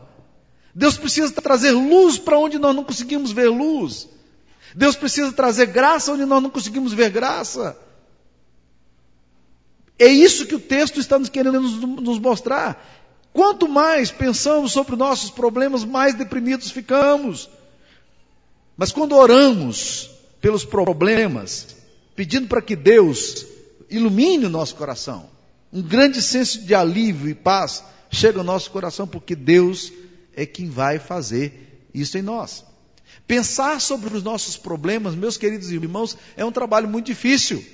Deus 0.75 0.97
precisa 0.97 1.31
trazer 1.31 1.71
luz 1.71 2.17
para 2.17 2.38
onde 2.38 2.57
nós 2.59 2.75
não 2.75 2.83
conseguimos 2.83 3.31
ver 3.31 3.47
luz. 3.47 4.09
Deus 4.75 4.95
precisa 4.95 5.31
trazer 5.31 5.67
graça 5.67 6.12
onde 6.12 6.25
nós 6.25 6.41
não 6.41 6.50
conseguimos 6.50 6.93
ver 6.93 7.09
graça. 7.09 7.77
É 9.97 10.07
isso 10.07 10.47
que 10.47 10.55
o 10.55 10.59
texto 10.59 11.00
está 11.00 11.17
nos 11.17 11.29
querendo 11.29 11.62
nos 11.62 12.19
mostrar. 12.19 12.83
Quanto 13.31 13.67
mais 13.67 14.12
pensamos 14.12 14.71
sobre 14.71 14.95
nossos 14.95 15.29
problemas, 15.29 15.85
mais 15.85 16.13
deprimidos 16.13 16.71
ficamos. 16.71 17.50
Mas 18.75 18.91
quando 18.91 19.15
oramos 19.15 20.09
pelos 20.41 20.65
problemas, 20.65 21.75
pedindo 22.15 22.47
para 22.47 22.62
que 22.62 22.75
Deus 22.75 23.45
ilumine 23.89 24.45
o 24.45 24.50
nosso 24.50 24.75
coração, 24.75 25.33
um 25.74 25.82
grande 25.82 26.22
senso 26.22 26.62
de 26.62 26.75
alívio 26.75 27.27
e 27.27 27.34
paz 27.34 27.84
chega 28.12 28.38
ao 28.38 28.44
nosso 28.44 28.70
coração, 28.70 29.08
porque 29.08 29.36
Deus 29.36 29.92
é 30.36 30.46
quem 30.46 30.70
vai 30.70 31.00
fazer 31.00 31.88
isso 31.92 32.15
em 32.15 32.22
nós. 32.22 32.63
Pensar 33.25 33.82
sobre 33.82 34.15
os 34.15 34.22
nossos 34.22 34.56
problemas, 34.56 35.15
meus 35.15 35.36
queridos 35.36 35.72
irmãos, 35.72 36.15
é 36.38 36.46
um 36.46 36.51
trabalho 36.51 36.88
muito 36.88 37.08
difícil. 37.08 37.65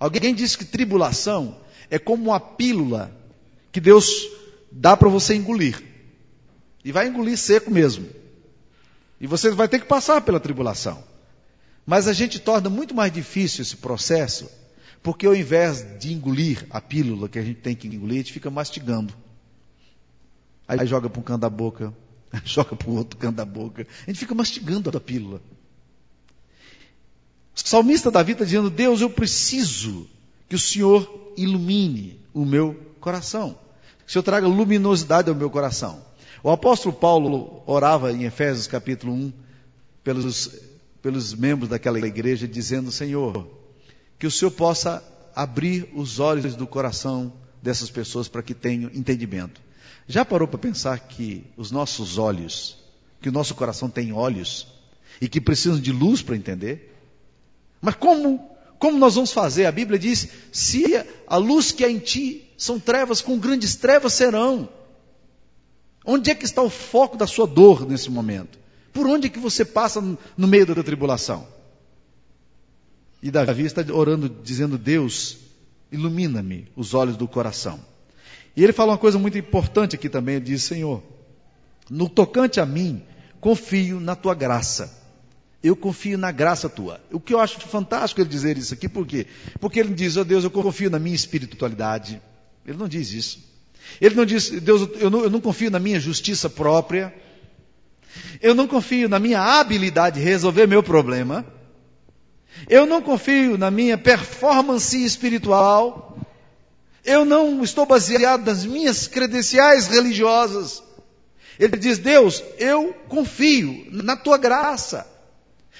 Alguém 0.00 0.34
disse 0.34 0.56
que 0.56 0.64
tribulação 0.64 1.60
é 1.90 1.98
como 1.98 2.30
uma 2.30 2.40
pílula 2.40 3.14
que 3.70 3.80
Deus 3.80 4.08
dá 4.72 4.96
para 4.96 5.10
você 5.10 5.34
engolir. 5.34 5.82
E 6.82 6.90
vai 6.90 7.08
engolir 7.08 7.36
seco 7.36 7.70
mesmo. 7.70 8.08
E 9.20 9.26
você 9.26 9.50
vai 9.50 9.68
ter 9.68 9.80
que 9.80 9.86
passar 9.86 10.22
pela 10.22 10.40
tribulação. 10.40 11.04
Mas 11.84 12.08
a 12.08 12.14
gente 12.14 12.38
torna 12.38 12.70
muito 12.70 12.94
mais 12.94 13.12
difícil 13.12 13.60
esse 13.60 13.76
processo 13.76 14.48
porque 15.02 15.26
ao 15.26 15.34
invés 15.34 15.98
de 15.98 16.12
engolir 16.12 16.66
a 16.70 16.80
pílula 16.80 17.28
que 17.28 17.38
a 17.38 17.42
gente 17.42 17.60
tem 17.60 17.74
que 17.74 17.86
engolir, 17.86 18.16
a 18.16 18.18
gente 18.18 18.32
fica 18.32 18.50
mastigando. 18.50 19.14
Aí 20.66 20.86
joga 20.86 21.08
para 21.08 21.20
um 21.20 21.22
canto 21.22 21.40
da 21.40 21.50
boca, 21.50 21.94
joga 22.44 22.76
para 22.76 22.90
o 22.90 22.96
outro 22.96 23.18
canto 23.18 23.36
da 23.36 23.44
boca. 23.44 23.86
A 24.06 24.10
gente 24.10 24.18
fica 24.18 24.34
mastigando 24.34 24.90
a 24.94 25.00
pílula. 25.00 25.40
O 27.54 27.68
salmista 27.68 28.10
Davi 28.10 28.32
está 28.32 28.44
dizendo: 28.44 28.70
Deus, 28.70 29.00
eu 29.00 29.10
preciso 29.10 30.06
que 30.48 30.54
o 30.54 30.58
Senhor 30.58 31.32
ilumine 31.36 32.20
o 32.32 32.44
meu 32.44 32.74
coração. 33.00 33.58
Que 34.04 34.10
o 34.10 34.12
Senhor 34.12 34.22
traga 34.22 34.46
luminosidade 34.46 35.28
ao 35.28 35.34
meu 35.34 35.50
coração. 35.50 36.02
O 36.42 36.50
apóstolo 36.50 36.94
Paulo 36.94 37.62
orava 37.66 38.12
em 38.12 38.24
Efésios 38.24 38.66
capítulo 38.66 39.12
1 39.12 39.32
pelos, 40.04 40.60
pelos 41.02 41.34
membros 41.34 41.68
daquela 41.68 41.98
igreja, 41.98 42.46
dizendo: 42.46 42.92
Senhor, 42.92 43.57
que 44.18 44.26
o 44.26 44.30
Senhor 44.30 44.50
possa 44.50 45.02
abrir 45.34 45.88
os 45.94 46.18
olhos 46.18 46.56
do 46.56 46.66
coração 46.66 47.32
dessas 47.62 47.90
pessoas 47.90 48.28
para 48.28 48.42
que 48.42 48.54
tenham 48.54 48.90
entendimento. 48.92 49.60
Já 50.06 50.24
parou 50.24 50.48
para 50.48 50.58
pensar 50.58 50.98
que 51.00 51.44
os 51.56 51.70
nossos 51.70 52.18
olhos, 52.18 52.78
que 53.20 53.28
o 53.28 53.32
nosso 53.32 53.54
coração 53.54 53.88
tem 53.88 54.12
olhos 54.12 54.66
e 55.20 55.28
que 55.28 55.40
precisam 55.40 55.78
de 55.78 55.92
luz 55.92 56.22
para 56.22 56.36
entender? 56.36 56.96
Mas 57.80 57.94
como, 57.94 58.50
como 58.78 58.98
nós 58.98 59.14
vamos 59.14 59.32
fazer? 59.32 59.66
A 59.66 59.72
Bíblia 59.72 59.98
diz: 59.98 60.28
se 60.50 60.84
a 61.26 61.36
luz 61.36 61.72
que 61.72 61.84
há 61.84 61.90
em 61.90 61.98
ti 61.98 62.50
são 62.56 62.80
trevas, 62.80 63.20
com 63.20 63.38
grandes 63.38 63.76
trevas 63.76 64.14
serão. 64.14 64.68
Onde 66.04 66.30
é 66.30 66.34
que 66.34 66.44
está 66.44 66.62
o 66.62 66.70
foco 66.70 67.16
da 67.16 67.26
sua 67.26 67.46
dor 67.46 67.86
nesse 67.86 68.10
momento? 68.10 68.58
Por 68.92 69.06
onde 69.06 69.26
é 69.26 69.30
que 69.30 69.38
você 69.38 69.64
passa 69.64 70.00
no 70.00 70.48
meio 70.48 70.66
da 70.66 70.82
tribulação? 70.82 71.46
E 73.22 73.30
Davi 73.30 73.64
está 73.64 73.84
orando, 73.92 74.28
dizendo: 74.28 74.78
Deus, 74.78 75.38
ilumina-me 75.90 76.68
os 76.76 76.94
olhos 76.94 77.16
do 77.16 77.26
coração. 77.26 77.80
E 78.56 78.62
ele 78.62 78.72
fala 78.72 78.92
uma 78.92 78.98
coisa 78.98 79.18
muito 79.18 79.38
importante 79.38 79.96
aqui 79.96 80.08
também: 80.08 80.36
ele 80.36 80.44
diz, 80.44 80.62
Senhor, 80.62 81.02
no 81.90 82.08
tocante 82.08 82.60
a 82.60 82.66
mim, 82.66 83.02
confio 83.40 84.00
na 84.00 84.14
tua 84.14 84.34
graça. 84.34 84.96
Eu 85.62 85.74
confio 85.74 86.16
na 86.16 86.30
graça 86.30 86.68
tua. 86.68 87.00
O 87.10 87.18
que 87.18 87.34
eu 87.34 87.40
acho 87.40 87.58
fantástico 87.60 88.20
ele 88.20 88.28
dizer 88.28 88.56
isso 88.56 88.72
aqui, 88.74 88.88
por 88.88 89.04
quê? 89.04 89.26
Porque 89.58 89.80
ele 89.80 89.92
diz, 89.92 90.16
ó 90.16 90.20
oh 90.20 90.24
Deus, 90.24 90.44
eu 90.44 90.50
confio 90.50 90.88
na 90.88 91.00
minha 91.00 91.16
espiritualidade. 91.16 92.22
Ele 92.64 92.78
não 92.78 92.86
diz 92.86 93.12
isso. 93.12 93.40
Ele 94.00 94.14
não 94.14 94.24
diz, 94.24 94.50
Deus, 94.50 94.88
eu 95.00 95.10
não, 95.10 95.22
eu 95.24 95.30
não 95.30 95.40
confio 95.40 95.70
na 95.70 95.80
minha 95.80 95.98
justiça 95.98 96.48
própria. 96.48 97.12
Eu 98.40 98.54
não 98.54 98.68
confio 98.68 99.08
na 99.08 99.18
minha 99.18 99.40
habilidade 99.40 100.20
de 100.20 100.24
resolver 100.24 100.66
meu 100.68 100.82
problema. 100.82 101.44
Eu 102.68 102.86
não 102.86 103.02
confio 103.02 103.58
na 103.58 103.70
minha 103.70 103.98
performance 103.98 105.02
espiritual. 105.04 106.18
Eu 107.04 107.24
não 107.24 107.62
estou 107.62 107.86
baseado 107.86 108.46
nas 108.46 108.64
minhas 108.64 109.06
credenciais 109.06 109.86
religiosas. 109.86 110.82
Ele 111.58 111.76
diz: 111.76 111.98
Deus, 111.98 112.42
eu 112.58 112.94
confio 113.08 113.86
na 113.90 114.16
tua 114.16 114.38
graça. 114.38 115.06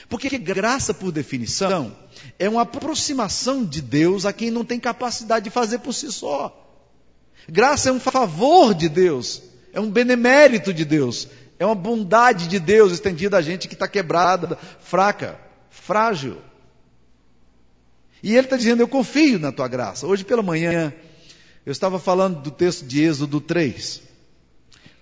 Porque 0.08 0.38
graça, 0.38 0.94
por 0.94 1.12
definição, 1.12 1.94
é 2.38 2.48
uma 2.48 2.62
aproximação 2.62 3.64
de 3.64 3.82
Deus 3.82 4.24
a 4.24 4.32
quem 4.32 4.50
não 4.50 4.64
tem 4.64 4.80
capacidade 4.80 5.44
de 5.44 5.50
fazer 5.50 5.78
por 5.78 5.92
si 5.92 6.10
só. 6.10 6.66
Graça 7.48 7.88
é 7.88 7.92
um 7.92 8.00
favor 8.00 8.74
de 8.74 8.88
Deus, 8.88 9.42
é 9.72 9.80
um 9.80 9.90
benemérito 9.90 10.72
de 10.72 10.84
Deus, 10.84 11.28
é 11.58 11.64
uma 11.64 11.74
bondade 11.74 12.46
de 12.46 12.58
Deus 12.58 12.92
estendida 12.92 13.36
a 13.36 13.42
gente 13.42 13.66
que 13.66 13.74
está 13.74 13.88
quebrada, 13.88 14.58
fraca, 14.80 15.38
frágil. 15.70 16.38
E 18.22 18.32
ele 18.34 18.46
está 18.46 18.56
dizendo: 18.56 18.80
Eu 18.80 18.88
confio 18.88 19.38
na 19.38 19.52
tua 19.52 19.68
graça. 19.68 20.06
Hoje 20.06 20.24
pela 20.24 20.42
manhã, 20.42 20.92
eu 21.64 21.72
estava 21.72 21.98
falando 21.98 22.40
do 22.40 22.50
texto 22.50 22.84
de 22.84 23.02
Êxodo 23.02 23.40
3. 23.40 24.02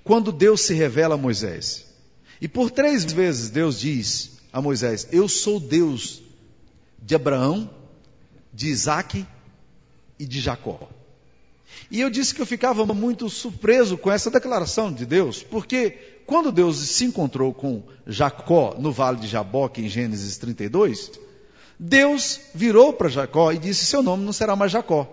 Quando 0.04 0.30
Deus 0.30 0.60
se 0.60 0.74
revela 0.74 1.14
a 1.14 1.18
Moisés. 1.18 1.86
E 2.40 2.46
por 2.46 2.70
três 2.70 3.04
vezes 3.04 3.50
Deus 3.50 3.80
diz 3.80 4.38
a 4.52 4.60
Moisés: 4.60 5.08
Eu 5.10 5.28
sou 5.28 5.58
Deus 5.58 6.22
de 7.02 7.14
Abraão, 7.14 7.70
de 8.52 8.68
Isaac 8.68 9.26
e 10.18 10.26
de 10.26 10.40
Jacó. 10.40 10.88
E 11.90 12.00
eu 12.00 12.10
disse 12.10 12.34
que 12.34 12.40
eu 12.40 12.46
ficava 12.46 12.84
muito 12.86 13.28
surpreso 13.28 13.96
com 13.96 14.10
essa 14.10 14.30
declaração 14.30 14.92
de 14.92 15.04
Deus, 15.04 15.42
porque 15.42 15.90
quando 16.26 16.50
Deus 16.50 16.78
se 16.78 17.04
encontrou 17.04 17.52
com 17.52 17.82
Jacó 18.06 18.74
no 18.78 18.90
vale 18.90 19.18
de 19.18 19.26
Jaboque, 19.26 19.82
em 19.82 19.88
Gênesis 19.88 20.36
32, 20.38 21.12
Deus 21.78 22.40
virou 22.54 22.92
para 22.92 23.08
Jacó 23.08 23.52
e 23.52 23.58
disse: 23.58 23.84
Seu 23.84 24.02
nome 24.02 24.24
não 24.24 24.32
será 24.32 24.56
mais 24.56 24.72
Jacó. 24.72 25.12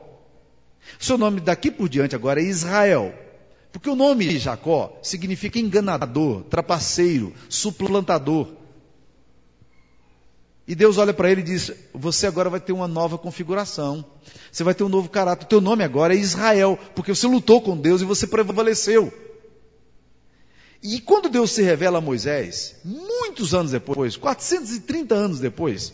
Seu 0.99 1.17
nome 1.17 1.39
daqui 1.39 1.71
por 1.71 1.89
diante 1.89 2.15
agora 2.15 2.41
é 2.41 2.43
Israel, 2.43 3.13
Porque 3.71 3.89
o 3.89 3.95
nome 3.95 4.37
Jacó 4.37 4.99
significa 5.01 5.59
enganador, 5.59 6.43
trapaceiro, 6.43 7.33
suplantador. 7.49 8.47
E 10.65 10.75
Deus 10.75 10.97
olha 10.97 11.13
para 11.13 11.29
ele 11.29 11.41
e 11.41 11.43
diz: 11.43 11.71
Você 11.93 12.27
agora 12.27 12.49
vai 12.49 12.59
ter 12.59 12.71
uma 12.71 12.87
nova 12.87 13.17
configuração. 13.17 14.05
Você 14.51 14.63
vai 14.63 14.73
ter 14.73 14.83
um 14.83 14.89
novo 14.89 15.09
caráter. 15.09 15.45
O 15.45 15.49
teu 15.49 15.59
nome 15.59 15.83
agora 15.83 16.13
é 16.13 16.17
Israel, 16.17 16.79
porque 16.95 17.13
você 17.13 17.27
lutou 17.27 17.61
com 17.61 17.75
Deus 17.75 18.01
e 18.01 18.05
você 18.05 18.25
prevaleceu. 18.25 19.11
E 20.81 20.99
quando 20.99 21.29
Deus 21.29 21.51
se 21.51 21.61
revela 21.61 21.97
a 21.97 22.01
Moisés, 22.01 22.75
muitos 22.83 23.53
anos 23.53 23.71
depois, 23.71 24.17
430 24.17 25.15
anos 25.15 25.39
depois, 25.39 25.93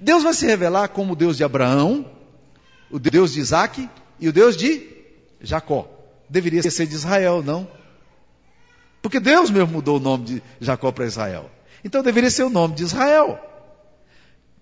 Deus 0.00 0.22
vai 0.22 0.34
se 0.34 0.46
revelar 0.46 0.88
como 0.88 1.12
o 1.12 1.16
Deus 1.16 1.36
de 1.36 1.44
Abraão, 1.44 2.10
o 2.90 2.98
Deus 2.98 3.32
de 3.32 3.40
Isaac 3.40 3.88
e 4.18 4.28
o 4.28 4.32
Deus 4.32 4.56
de 4.56 4.86
Jacó. 5.40 5.88
Deveria 6.28 6.62
ser 6.62 6.86
de 6.86 6.94
Israel, 6.94 7.42
não? 7.42 7.68
Porque 9.02 9.20
Deus 9.20 9.50
mesmo 9.50 9.72
mudou 9.72 9.98
o 9.98 10.00
nome 10.00 10.24
de 10.24 10.42
Jacó 10.60 10.90
para 10.90 11.04
Israel. 11.04 11.50
Então 11.84 12.02
deveria 12.02 12.30
ser 12.30 12.44
o 12.44 12.50
nome 12.50 12.74
de 12.74 12.82
Israel. 12.82 13.38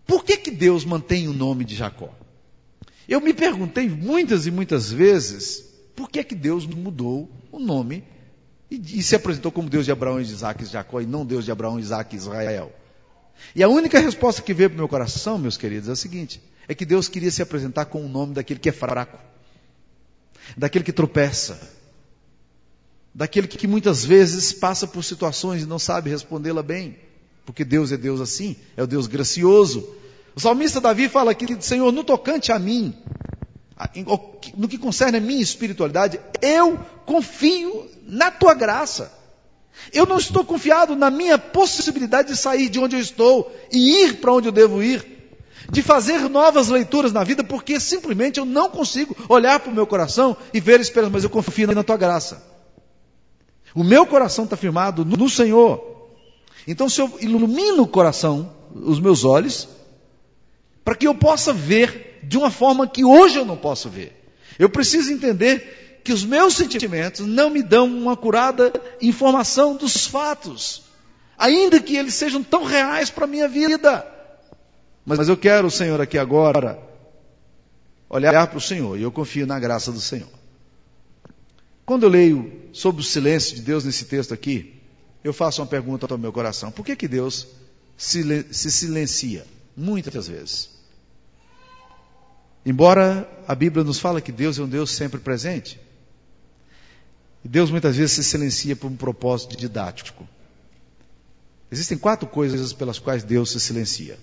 Por 0.04 0.24
que, 0.24 0.36
que 0.36 0.50
Deus 0.50 0.84
mantém 0.84 1.28
o 1.28 1.32
nome 1.32 1.64
de 1.64 1.76
Jacó? 1.76 2.10
Eu 3.08 3.20
me 3.20 3.32
perguntei 3.32 3.88
muitas 3.88 4.46
e 4.46 4.50
muitas 4.50 4.90
vezes 4.90 5.64
por 5.94 6.10
que, 6.10 6.24
que 6.24 6.34
Deus 6.34 6.66
mudou 6.66 7.30
o 7.50 7.58
nome 7.58 8.04
e, 8.70 8.98
e 8.98 9.02
se 9.02 9.14
apresentou 9.14 9.52
como 9.52 9.68
Deus 9.68 9.84
de 9.84 9.92
Abraão, 9.92 10.20
de 10.20 10.32
Isaac 10.32 10.64
e 10.64 10.66
Jacó 10.66 11.00
e 11.00 11.06
não 11.06 11.24
Deus 11.24 11.44
de 11.44 11.52
Abraão, 11.52 11.78
Isaac 11.78 12.14
e 12.14 12.18
Israel. 12.18 12.72
E 13.54 13.62
a 13.62 13.68
única 13.68 13.98
resposta 13.98 14.42
que 14.42 14.54
veio 14.54 14.70
para 14.70 14.76
o 14.76 14.78
meu 14.78 14.88
coração, 14.88 15.38
meus 15.38 15.56
queridos, 15.56 15.88
é 15.88 15.92
a 15.92 15.96
seguinte: 15.96 16.40
é 16.68 16.74
que 16.74 16.84
Deus 16.84 17.08
queria 17.08 17.30
se 17.30 17.42
apresentar 17.42 17.86
com 17.86 18.04
o 18.04 18.08
nome 18.08 18.34
daquele 18.34 18.60
que 18.60 18.68
é 18.68 18.72
fraco, 18.72 19.18
daquele 20.56 20.84
que 20.84 20.92
tropeça, 20.92 21.60
daquele 23.14 23.46
que 23.46 23.66
muitas 23.66 24.04
vezes 24.04 24.52
passa 24.52 24.86
por 24.86 25.02
situações 25.02 25.62
e 25.62 25.66
não 25.66 25.78
sabe 25.78 26.10
respondê-la 26.10 26.62
bem, 26.62 26.96
porque 27.44 27.64
Deus 27.64 27.92
é 27.92 27.96
Deus 27.96 28.20
assim, 28.20 28.56
é 28.76 28.82
o 28.82 28.86
Deus 28.86 29.06
gracioso. 29.06 29.88
O 30.34 30.40
salmista 30.40 30.80
Davi 30.80 31.08
fala 31.08 31.32
aqui, 31.32 31.56
Senhor, 31.60 31.92
no 31.92 32.04
tocante 32.04 32.52
a 32.52 32.58
mim, 32.58 32.96
no 34.56 34.68
que 34.68 34.78
concerne 34.78 35.18
a 35.18 35.20
minha 35.20 35.42
espiritualidade, 35.42 36.20
eu 36.40 36.78
confio 37.04 37.90
na 38.06 38.30
tua 38.30 38.54
graça. 38.54 39.21
Eu 39.92 40.06
não 40.06 40.18
estou 40.18 40.44
confiado 40.44 40.94
na 40.94 41.10
minha 41.10 41.38
possibilidade 41.38 42.28
de 42.28 42.36
sair 42.36 42.68
de 42.68 42.78
onde 42.78 42.96
eu 42.96 43.00
estou 43.00 43.52
e 43.72 44.04
ir 44.04 44.20
para 44.20 44.32
onde 44.32 44.48
eu 44.48 44.52
devo 44.52 44.82
ir, 44.82 45.04
de 45.70 45.82
fazer 45.82 46.28
novas 46.28 46.68
leituras 46.68 47.12
na 47.12 47.24
vida, 47.24 47.42
porque 47.42 47.80
simplesmente 47.80 48.38
eu 48.38 48.44
não 48.44 48.68
consigo 48.68 49.16
olhar 49.28 49.60
para 49.60 49.70
o 49.70 49.74
meu 49.74 49.86
coração 49.86 50.36
e 50.52 50.60
ver 50.60 50.80
esperança, 50.80 51.12
mas 51.12 51.24
eu 51.24 51.30
confio 51.30 51.72
na 51.72 51.82
tua 51.82 51.96
graça. 51.96 52.42
O 53.74 53.82
meu 53.82 54.06
coração 54.06 54.44
está 54.44 54.56
firmado 54.56 55.04
no 55.04 55.28
Senhor. 55.30 55.82
Então, 56.66 56.88
se 56.88 57.00
eu 57.00 57.10
ilumino 57.20 57.82
o 57.82 57.88
coração, 57.88 58.52
os 58.74 59.00
meus 59.00 59.24
olhos, 59.24 59.68
para 60.84 60.94
que 60.94 61.06
eu 61.06 61.14
possa 61.14 61.52
ver 61.52 62.20
de 62.22 62.36
uma 62.36 62.50
forma 62.50 62.86
que 62.86 63.04
hoje 63.04 63.38
eu 63.38 63.44
não 63.44 63.56
posso 63.56 63.88
ver, 63.88 64.12
eu 64.58 64.68
preciso 64.68 65.12
entender 65.12 65.81
que 66.04 66.12
os 66.12 66.24
meus 66.24 66.54
sentimentos 66.54 67.26
não 67.26 67.50
me 67.50 67.62
dão 67.62 67.86
uma 67.86 68.16
curada 68.16 68.72
informação 69.00 69.76
dos 69.76 70.06
fatos, 70.06 70.82
ainda 71.38 71.80
que 71.80 71.96
eles 71.96 72.14
sejam 72.14 72.42
tão 72.42 72.64
reais 72.64 73.10
para 73.10 73.24
a 73.24 73.28
minha 73.28 73.48
vida. 73.48 74.06
Mas 75.04 75.28
eu 75.28 75.36
quero, 75.36 75.70
Senhor, 75.70 76.00
aqui 76.00 76.18
agora, 76.18 76.78
olhar 78.08 78.46
para 78.46 78.58
o 78.58 78.60
Senhor 78.60 78.98
e 78.98 79.02
eu 79.02 79.10
confio 79.10 79.46
na 79.46 79.58
graça 79.58 79.90
do 79.90 80.00
Senhor. 80.00 80.28
Quando 81.84 82.04
eu 82.04 82.08
leio 82.08 82.52
sobre 82.72 83.02
o 83.02 83.04
silêncio 83.04 83.56
de 83.56 83.62
Deus 83.62 83.84
nesse 83.84 84.04
texto 84.04 84.32
aqui, 84.32 84.80
eu 85.24 85.32
faço 85.32 85.60
uma 85.60 85.66
pergunta 85.66 86.06
ao 86.10 86.18
meu 86.18 86.32
coração: 86.32 86.70
por 86.70 86.84
que, 86.84 86.96
que 86.96 87.08
Deus 87.08 87.48
se 87.96 88.70
silencia? 88.70 89.46
Muitas 89.76 90.28
vezes. 90.28 90.70
Embora 92.64 93.28
a 93.48 93.54
Bíblia 93.54 93.82
nos 93.82 93.98
fala 93.98 94.20
que 94.20 94.30
Deus 94.30 94.58
é 94.58 94.62
um 94.62 94.68
Deus 94.68 94.90
sempre 94.90 95.18
presente, 95.18 95.80
e 97.44 97.48
Deus 97.48 97.70
muitas 97.70 97.96
vezes 97.96 98.12
se 98.12 98.24
silencia 98.24 98.76
por 98.76 98.90
um 98.90 98.96
propósito 98.96 99.56
didático. 99.56 100.26
Existem 101.70 101.98
quatro 101.98 102.28
coisas 102.28 102.72
pelas 102.72 102.98
quais 102.98 103.24
Deus 103.24 103.50
se 103.50 103.60
silencia. 103.60 104.18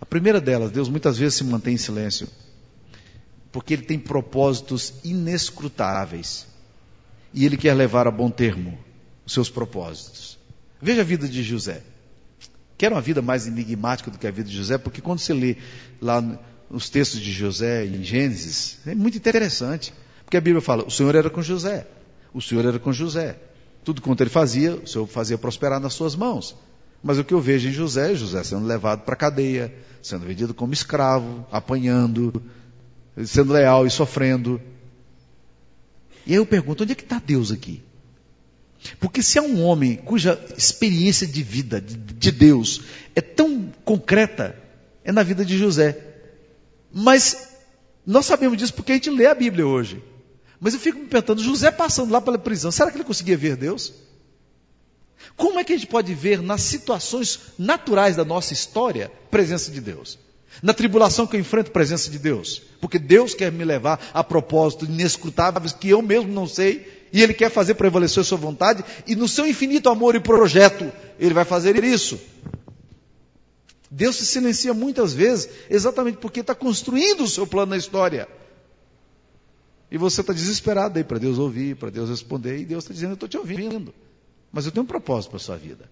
A 0.00 0.06
primeira 0.06 0.40
delas, 0.40 0.70
Deus 0.70 0.88
muitas 0.88 1.18
vezes 1.18 1.34
se 1.34 1.44
mantém 1.44 1.74
em 1.74 1.78
silêncio 1.78 2.28
porque 3.52 3.74
Ele 3.74 3.82
tem 3.82 3.98
propósitos 3.98 4.94
inescrutáveis 5.04 6.46
e 7.32 7.44
Ele 7.44 7.56
quer 7.56 7.74
levar 7.74 8.06
a 8.06 8.10
bom 8.10 8.30
termo 8.30 8.78
os 9.26 9.32
seus 9.32 9.50
propósitos. 9.50 10.38
Veja 10.80 11.02
a 11.02 11.04
vida 11.04 11.28
de 11.28 11.42
José. 11.42 11.82
Quer 12.78 12.92
uma 12.92 13.00
vida 13.00 13.20
mais 13.20 13.46
enigmática 13.46 14.10
do 14.10 14.18
que 14.18 14.26
a 14.26 14.30
vida 14.30 14.48
de 14.48 14.56
José, 14.56 14.78
porque 14.78 15.00
quando 15.00 15.18
você 15.18 15.34
lê 15.34 15.56
lá 16.00 16.22
nos 16.70 16.88
textos 16.88 17.20
de 17.20 17.30
José 17.30 17.84
em 17.84 18.02
Gênesis, 18.02 18.78
é 18.86 18.94
muito 18.94 19.18
interessante. 19.18 19.92
Porque 20.24 20.36
a 20.36 20.40
Bíblia 20.40 20.62
fala: 20.62 20.84
o 20.84 20.90
Senhor 20.90 21.14
era 21.14 21.28
com 21.28 21.42
José. 21.42 21.86
O 22.32 22.40
Senhor 22.40 22.64
era 22.64 22.78
com 22.78 22.92
José. 22.92 23.36
Tudo 23.84 24.00
quanto 24.00 24.22
ele 24.22 24.30
fazia, 24.30 24.76
o 24.76 24.86
Senhor 24.86 25.06
fazia 25.06 25.38
prosperar 25.38 25.80
nas 25.80 25.94
suas 25.94 26.14
mãos. 26.14 26.56
Mas 27.02 27.18
o 27.18 27.24
que 27.24 27.32
eu 27.32 27.40
vejo 27.40 27.68
em 27.68 27.72
José, 27.72 28.14
José 28.14 28.44
sendo 28.44 28.66
levado 28.66 29.02
para 29.02 29.14
a 29.14 29.16
cadeia, 29.16 29.74
sendo 30.02 30.26
vendido 30.26 30.52
como 30.52 30.72
escravo, 30.72 31.46
apanhando, 31.50 32.42
sendo 33.24 33.52
leal 33.52 33.86
e 33.86 33.90
sofrendo. 33.90 34.60
E 36.26 36.32
aí 36.32 36.36
eu 36.36 36.46
pergunto, 36.46 36.82
onde 36.82 36.92
é 36.92 36.94
que 36.94 37.02
está 37.02 37.18
Deus 37.18 37.50
aqui? 37.50 37.82
Porque 38.98 39.22
se 39.22 39.38
há 39.38 39.42
um 39.42 39.62
homem 39.62 39.96
cuja 39.96 40.42
experiência 40.56 41.26
de 41.26 41.42
vida, 41.42 41.80
de, 41.80 41.96
de 41.96 42.30
Deus, 42.30 42.82
é 43.14 43.20
tão 43.20 43.70
concreta, 43.84 44.56
é 45.04 45.12
na 45.12 45.22
vida 45.22 45.44
de 45.44 45.58
José. 45.58 45.98
Mas 46.92 47.48
nós 48.06 48.26
sabemos 48.26 48.56
disso 48.56 48.74
porque 48.74 48.92
a 48.92 48.94
gente 48.94 49.10
lê 49.10 49.26
a 49.26 49.34
Bíblia 49.34 49.66
hoje. 49.66 50.02
Mas 50.60 50.74
eu 50.74 50.80
fico 50.80 50.98
me 50.98 51.06
perguntando, 51.06 51.42
José 51.42 51.70
passando 51.70 52.12
lá 52.12 52.20
pela 52.20 52.38
prisão, 52.38 52.70
será 52.70 52.90
que 52.90 52.98
ele 52.98 53.04
conseguia 53.04 53.36
ver 53.36 53.56
Deus? 53.56 53.92
Como 55.36 55.58
é 55.58 55.64
que 55.64 55.72
a 55.72 55.76
gente 55.76 55.86
pode 55.86 56.12
ver 56.14 56.42
nas 56.42 56.60
situações 56.60 57.40
naturais 57.58 58.14
da 58.14 58.24
nossa 58.24 58.52
história 58.52 59.10
presença 59.30 59.70
de 59.70 59.80
Deus? 59.80 60.18
Na 60.62 60.74
tribulação 60.74 61.26
que 61.26 61.36
eu 61.36 61.40
enfrento 61.40 61.70
presença 61.70 62.10
de 62.10 62.18
Deus? 62.18 62.60
Porque 62.80 62.98
Deus 62.98 63.34
quer 63.34 63.50
me 63.50 63.64
levar 63.64 64.10
a 64.12 64.22
propósitos 64.22 64.88
inescrutáveis 64.88 65.72
que 65.72 65.88
eu 65.88 66.02
mesmo 66.02 66.30
não 66.30 66.46
sei 66.46 67.06
e 67.12 67.22
Ele 67.22 67.32
quer 67.32 67.50
fazer 67.50 67.74
prevalecer 67.74 68.20
a 68.20 68.24
sua 68.24 68.36
vontade 68.36 68.84
e 69.06 69.16
no 69.16 69.28
seu 69.28 69.46
infinito 69.46 69.88
amor 69.88 70.14
e 70.14 70.20
projeto 70.20 70.92
Ele 71.18 71.32
vai 71.32 71.44
fazer 71.46 71.82
isso. 71.82 72.20
Deus 73.90 74.16
se 74.16 74.26
silencia 74.26 74.74
muitas 74.74 75.14
vezes 75.14 75.48
exatamente 75.68 76.18
porque 76.18 76.40
está 76.40 76.54
construindo 76.54 77.24
o 77.24 77.28
seu 77.28 77.46
plano 77.46 77.70
na 77.70 77.76
história. 77.76 78.28
E 79.90 79.98
você 79.98 80.20
está 80.20 80.32
desesperado 80.32 80.98
aí 80.98 81.04
para 81.04 81.18
Deus 81.18 81.38
ouvir, 81.38 81.76
para 81.76 81.90
Deus 81.90 82.08
responder, 82.08 82.58
e 82.58 82.64
Deus 82.64 82.84
está 82.84 82.94
dizendo: 82.94 83.10
Eu 83.10 83.14
estou 83.14 83.28
te 83.28 83.36
ouvindo, 83.36 83.92
mas 84.52 84.66
eu 84.66 84.72
tenho 84.72 84.84
um 84.84 84.86
propósito 84.86 85.30
para 85.30 85.38
a 85.38 85.40
sua 85.40 85.56
vida. 85.56 85.90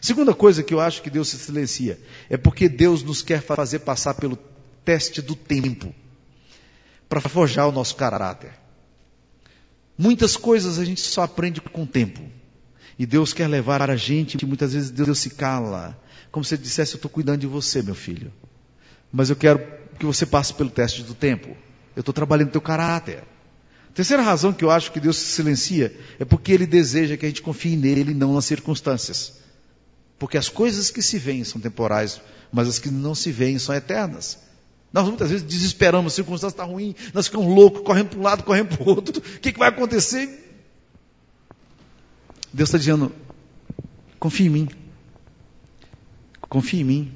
Segunda 0.00 0.34
coisa 0.34 0.62
que 0.62 0.74
eu 0.74 0.80
acho 0.80 1.02
que 1.02 1.10
Deus 1.10 1.28
se 1.28 1.38
silencia 1.38 1.98
é 2.28 2.36
porque 2.36 2.68
Deus 2.68 3.02
nos 3.02 3.22
quer 3.22 3.40
fazer 3.40 3.80
passar 3.80 4.14
pelo 4.14 4.38
teste 4.84 5.22
do 5.22 5.34
tempo 5.34 5.94
para 7.08 7.20
forjar 7.20 7.68
o 7.68 7.72
nosso 7.72 7.96
caráter. 7.96 8.52
Muitas 9.96 10.36
coisas 10.36 10.78
a 10.78 10.84
gente 10.84 11.00
só 11.00 11.22
aprende 11.22 11.60
com 11.60 11.84
o 11.84 11.86
tempo. 11.86 12.20
E 12.98 13.06
Deus 13.06 13.32
quer 13.32 13.48
levar 13.48 13.88
a 13.88 13.96
gente, 13.96 14.40
e 14.40 14.46
muitas 14.46 14.72
vezes 14.72 14.90
Deus 14.90 15.18
se 15.18 15.30
cala. 15.30 15.98
Como 16.30 16.44
se 16.44 16.54
ele 16.54 16.62
dissesse, 16.62 16.94
eu 16.94 16.98
estou 16.98 17.10
cuidando 17.10 17.40
de 17.40 17.46
você, 17.46 17.82
meu 17.82 17.94
filho. 17.94 18.32
Mas 19.12 19.30
eu 19.30 19.36
quero 19.36 19.60
que 19.98 20.06
você 20.06 20.26
passe 20.26 20.54
pelo 20.54 20.70
teste 20.70 21.02
do 21.02 21.14
tempo. 21.14 21.56
Eu 21.94 22.00
estou 22.00 22.12
trabalhando 22.12 22.50
teu 22.50 22.60
caráter. 22.60 23.24
Terceira 23.94 24.22
razão 24.22 24.52
que 24.52 24.64
eu 24.64 24.70
acho 24.70 24.90
que 24.90 24.98
Deus 24.98 25.16
se 25.16 25.26
silencia 25.26 25.96
é 26.18 26.24
porque 26.24 26.52
Ele 26.52 26.66
deseja 26.66 27.16
que 27.16 27.24
a 27.24 27.28
gente 27.28 27.40
confie 27.40 27.76
nele 27.76 28.10
e 28.10 28.14
não 28.14 28.34
nas 28.34 28.44
circunstâncias. 28.44 29.34
Porque 30.18 30.36
as 30.36 30.48
coisas 30.48 30.90
que 30.90 31.00
se 31.00 31.16
veem 31.16 31.44
são 31.44 31.60
temporais, 31.60 32.20
mas 32.52 32.66
as 32.66 32.78
que 32.78 32.90
não 32.90 33.14
se 33.14 33.30
veem 33.30 33.58
são 33.58 33.74
eternas. 33.74 34.38
Nós 34.92 35.06
muitas 35.06 35.30
vezes 35.30 35.46
desesperamos, 35.46 36.12
a 36.12 36.16
circunstância 36.16 36.54
está 36.54 36.64
ruim, 36.64 36.94
nós 37.12 37.26
ficamos 37.26 37.52
loucos, 37.54 37.82
correndo 37.82 38.10
para 38.10 38.18
um 38.18 38.22
lado, 38.22 38.42
correndo 38.42 38.76
para 38.76 38.84
o 38.84 38.88
outro. 38.88 39.18
O 39.18 39.40
que, 39.40 39.52
que 39.52 39.58
vai 39.58 39.68
acontecer? 39.68 40.28
Deus 42.52 42.68
está 42.68 42.78
dizendo: 42.78 43.12
confie 44.18 44.46
em 44.46 44.50
mim. 44.50 44.68
Confie 46.48 46.80
em 46.80 46.84
mim. 46.84 47.12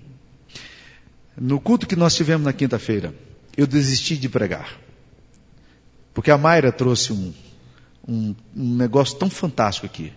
No 1.37 1.61
culto 1.61 1.87
que 1.87 1.95
nós 1.95 2.15
tivemos 2.15 2.45
na 2.45 2.53
quinta-feira, 2.53 3.15
eu 3.57 3.67
desisti 3.67 4.17
de 4.17 4.29
pregar. 4.29 4.88
Porque 6.29 6.39
a 6.39 6.43
Mayra 6.43 6.71
trouxe 6.71 7.11
um, 7.11 7.33
um, 8.07 8.35
um 8.55 8.77
negócio 8.77 9.17
tão 9.17 9.31
fantástico 9.31 9.87
aqui. 9.87 10.13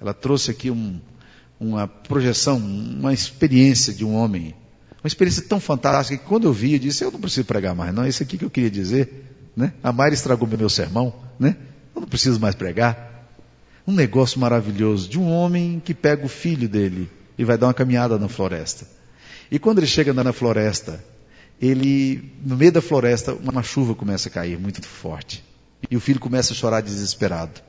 Ela 0.00 0.14
trouxe 0.14 0.50
aqui 0.50 0.70
um, 0.70 0.98
uma 1.60 1.86
projeção, 1.86 2.56
uma 2.56 3.12
experiência 3.12 3.92
de 3.92 4.02
um 4.02 4.14
homem. 4.14 4.54
Uma 5.04 5.06
experiência 5.06 5.42
tão 5.42 5.60
fantástica 5.60 6.16
que 6.16 6.26
quando 6.26 6.44
eu 6.44 6.52
vi, 6.54 6.72
eu 6.72 6.78
disse, 6.78 7.04
eu 7.04 7.10
não 7.10 7.20
preciso 7.20 7.44
pregar 7.44 7.74
mais, 7.74 7.92
não, 7.92 8.04
é 8.04 8.08
isso 8.08 8.22
aqui 8.22 8.38
que 8.38 8.44
eu 8.46 8.48
queria 8.48 8.70
dizer. 8.70 9.50
Né? 9.54 9.74
A 9.82 9.92
Mayra 9.92 10.14
estragou 10.14 10.48
meu 10.48 10.70
sermão, 10.70 11.14
né? 11.38 11.58
Eu 11.94 12.00
não 12.00 12.08
preciso 12.08 12.40
mais 12.40 12.54
pregar. 12.54 13.28
um 13.86 13.92
negócio 13.92 14.40
maravilhoso 14.40 15.10
de 15.10 15.18
um 15.18 15.30
homem 15.30 15.78
que 15.84 15.92
pega 15.92 16.24
o 16.24 16.28
filho 16.28 16.70
dele 16.70 17.06
e 17.36 17.44
vai 17.44 17.58
dar 17.58 17.66
uma 17.66 17.74
caminhada 17.74 18.18
na 18.18 18.30
floresta. 18.30 18.86
E 19.50 19.58
quando 19.58 19.76
ele 19.80 19.86
chega 19.86 20.14
na 20.14 20.32
floresta, 20.32 21.04
ele, 21.60 22.32
no 22.42 22.56
meio 22.56 22.72
da 22.72 22.80
floresta, 22.80 23.34
uma 23.34 23.62
chuva 23.62 23.94
começa 23.94 24.30
a 24.30 24.32
cair 24.32 24.58
muito 24.58 24.80
forte. 24.86 25.49
E 25.88 25.96
o 25.96 26.00
filho 26.00 26.18
começa 26.18 26.52
a 26.52 26.56
chorar 26.56 26.80
desesperado. 26.80 27.60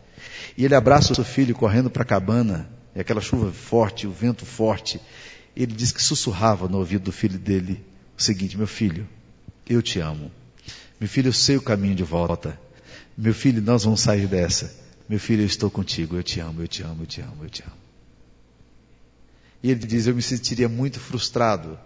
E 0.57 0.65
ele 0.65 0.75
abraça 0.75 1.11
o 1.11 1.15
seu 1.15 1.23
filho 1.23 1.55
correndo 1.55 1.89
para 1.89 2.03
a 2.03 2.05
cabana, 2.05 2.69
e 2.95 2.99
aquela 2.99 3.21
chuva 3.21 3.51
forte, 3.51 4.07
o 4.07 4.11
vento 4.11 4.45
forte. 4.45 4.99
Ele 5.55 5.73
diz 5.73 5.91
que 5.91 6.01
sussurrava 6.01 6.67
no 6.67 6.77
ouvido 6.77 7.03
do 7.05 7.11
filho 7.11 7.39
dele 7.39 7.83
o 8.17 8.21
seguinte: 8.21 8.57
Meu 8.57 8.67
filho, 8.67 9.07
eu 9.67 9.81
te 9.81 9.99
amo. 9.99 10.31
Meu 10.99 11.09
filho, 11.09 11.29
eu 11.29 11.33
sei 11.33 11.57
o 11.57 11.61
caminho 11.61 11.95
de 11.95 12.03
volta. 12.03 12.59
Meu 13.17 13.33
filho, 13.33 13.61
nós 13.61 13.83
vamos 13.83 14.01
sair 14.01 14.27
dessa. 14.27 14.73
Meu 15.07 15.19
filho, 15.19 15.41
eu 15.41 15.47
estou 15.47 15.69
contigo. 15.69 16.15
Eu 16.15 16.23
te 16.23 16.39
amo, 16.39 16.61
eu 16.61 16.67
te 16.67 16.83
amo, 16.83 17.03
eu 17.03 17.07
te 17.07 17.21
amo, 17.21 17.43
eu 17.43 17.49
te 17.49 17.63
amo. 17.63 17.81
E 19.63 19.71
ele 19.71 19.79
diz: 19.85 20.07
Eu 20.07 20.15
me 20.15 20.21
sentiria 20.21 20.69
muito 20.69 20.99
frustrado 20.99 21.77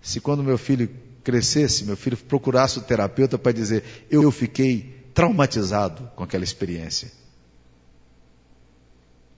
se 0.00 0.20
quando 0.20 0.42
meu 0.42 0.58
filho 0.58 0.88
crescesse, 1.24 1.84
meu 1.84 1.96
filho 1.96 2.16
procurasse 2.16 2.78
o 2.78 2.82
terapeuta 2.82 3.36
para 3.36 3.52
dizer: 3.52 3.82
Eu 4.10 4.30
fiquei 4.30 4.95
traumatizado 5.16 6.10
com 6.14 6.22
aquela 6.22 6.44
experiência. 6.44 7.10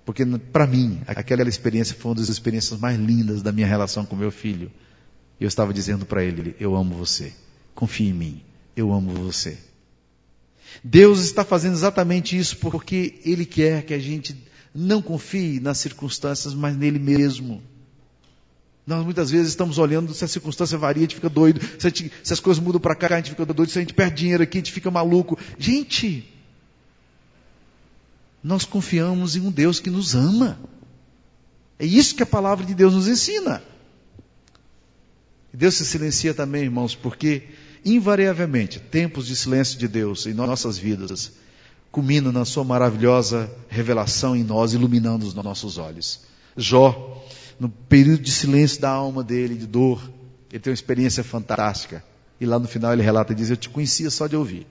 Porque 0.04 0.26
para 0.26 0.66
mim, 0.66 1.00
aquela 1.06 1.48
experiência 1.48 1.94
foi 1.94 2.10
uma 2.10 2.16
das 2.16 2.28
experiências 2.28 2.80
mais 2.80 2.98
lindas 2.98 3.42
da 3.42 3.52
minha 3.52 3.66
relação 3.66 4.04
com 4.04 4.16
meu 4.16 4.32
filho. 4.32 4.72
Eu 5.40 5.46
estava 5.46 5.72
dizendo 5.72 6.04
para 6.04 6.24
ele: 6.24 6.56
Eu 6.58 6.74
amo 6.74 6.96
você. 6.96 7.32
Confie 7.76 8.08
em 8.08 8.12
mim. 8.12 8.42
Eu 8.74 8.92
amo 8.92 9.12
você. 9.12 9.56
Deus 10.82 11.20
está 11.20 11.44
fazendo 11.44 11.74
exatamente 11.74 12.36
isso 12.36 12.56
porque 12.56 13.20
Ele 13.24 13.46
quer 13.46 13.84
que 13.84 13.94
a 13.94 13.98
gente 14.00 14.36
não 14.74 15.00
confie 15.00 15.60
nas 15.60 15.78
circunstâncias, 15.78 16.54
mas 16.54 16.76
nele 16.76 16.98
mesmo. 16.98 17.62
Nós 18.88 19.04
muitas 19.04 19.30
vezes 19.30 19.48
estamos 19.48 19.76
olhando, 19.76 20.14
se 20.14 20.24
a 20.24 20.28
circunstância 20.28 20.78
varia, 20.78 21.02
a 21.02 21.04
gente 21.04 21.16
fica 21.16 21.28
doido. 21.28 21.60
Se, 21.78 21.90
gente, 21.90 22.10
se 22.24 22.32
as 22.32 22.40
coisas 22.40 22.62
mudam 22.62 22.80
para 22.80 22.94
cá, 22.94 23.06
a 23.12 23.16
gente 23.18 23.28
fica 23.28 23.44
doido. 23.44 23.68
Se 23.68 23.76
a 23.76 23.82
gente 23.82 23.92
perde 23.92 24.16
dinheiro 24.16 24.42
aqui, 24.42 24.56
a 24.56 24.60
gente 24.60 24.72
fica 24.72 24.90
maluco. 24.90 25.38
Gente, 25.58 26.26
nós 28.42 28.64
confiamos 28.64 29.36
em 29.36 29.40
um 29.40 29.50
Deus 29.50 29.78
que 29.78 29.90
nos 29.90 30.14
ama. 30.14 30.58
É 31.78 31.84
isso 31.84 32.14
que 32.14 32.22
a 32.22 32.26
palavra 32.26 32.64
de 32.64 32.74
Deus 32.74 32.94
nos 32.94 33.06
ensina. 33.06 33.62
Deus 35.52 35.74
se 35.74 35.84
silencia 35.84 36.32
também, 36.32 36.62
irmãos, 36.62 36.94
porque 36.94 37.42
invariavelmente 37.84 38.80
tempos 38.80 39.26
de 39.26 39.36
silêncio 39.36 39.78
de 39.78 39.86
Deus 39.86 40.24
em 40.24 40.32
nossas 40.32 40.78
vidas 40.78 41.32
culminam 41.92 42.32
na 42.32 42.46
sua 42.46 42.64
maravilhosa 42.64 43.50
revelação 43.68 44.34
em 44.34 44.44
nós, 44.44 44.72
iluminando 44.72 45.26
os 45.26 45.34
nossos 45.34 45.76
olhos. 45.76 46.20
Jó, 46.56 47.22
no 47.58 47.68
período 47.68 48.22
de 48.22 48.30
silêncio 48.30 48.80
da 48.80 48.90
alma 48.90 49.22
dele, 49.24 49.54
de 49.54 49.66
dor, 49.66 50.00
ele 50.50 50.60
tem 50.60 50.70
uma 50.70 50.74
experiência 50.74 51.24
fantástica. 51.24 52.04
E 52.40 52.46
lá 52.46 52.58
no 52.58 52.68
final 52.68 52.92
ele 52.92 53.02
relata 53.02 53.32
e 53.32 53.36
diz: 53.36 53.50
Eu 53.50 53.56
te 53.56 53.68
conhecia 53.68 54.10
só 54.10 54.26
de 54.26 54.36
ouvir 54.36 54.66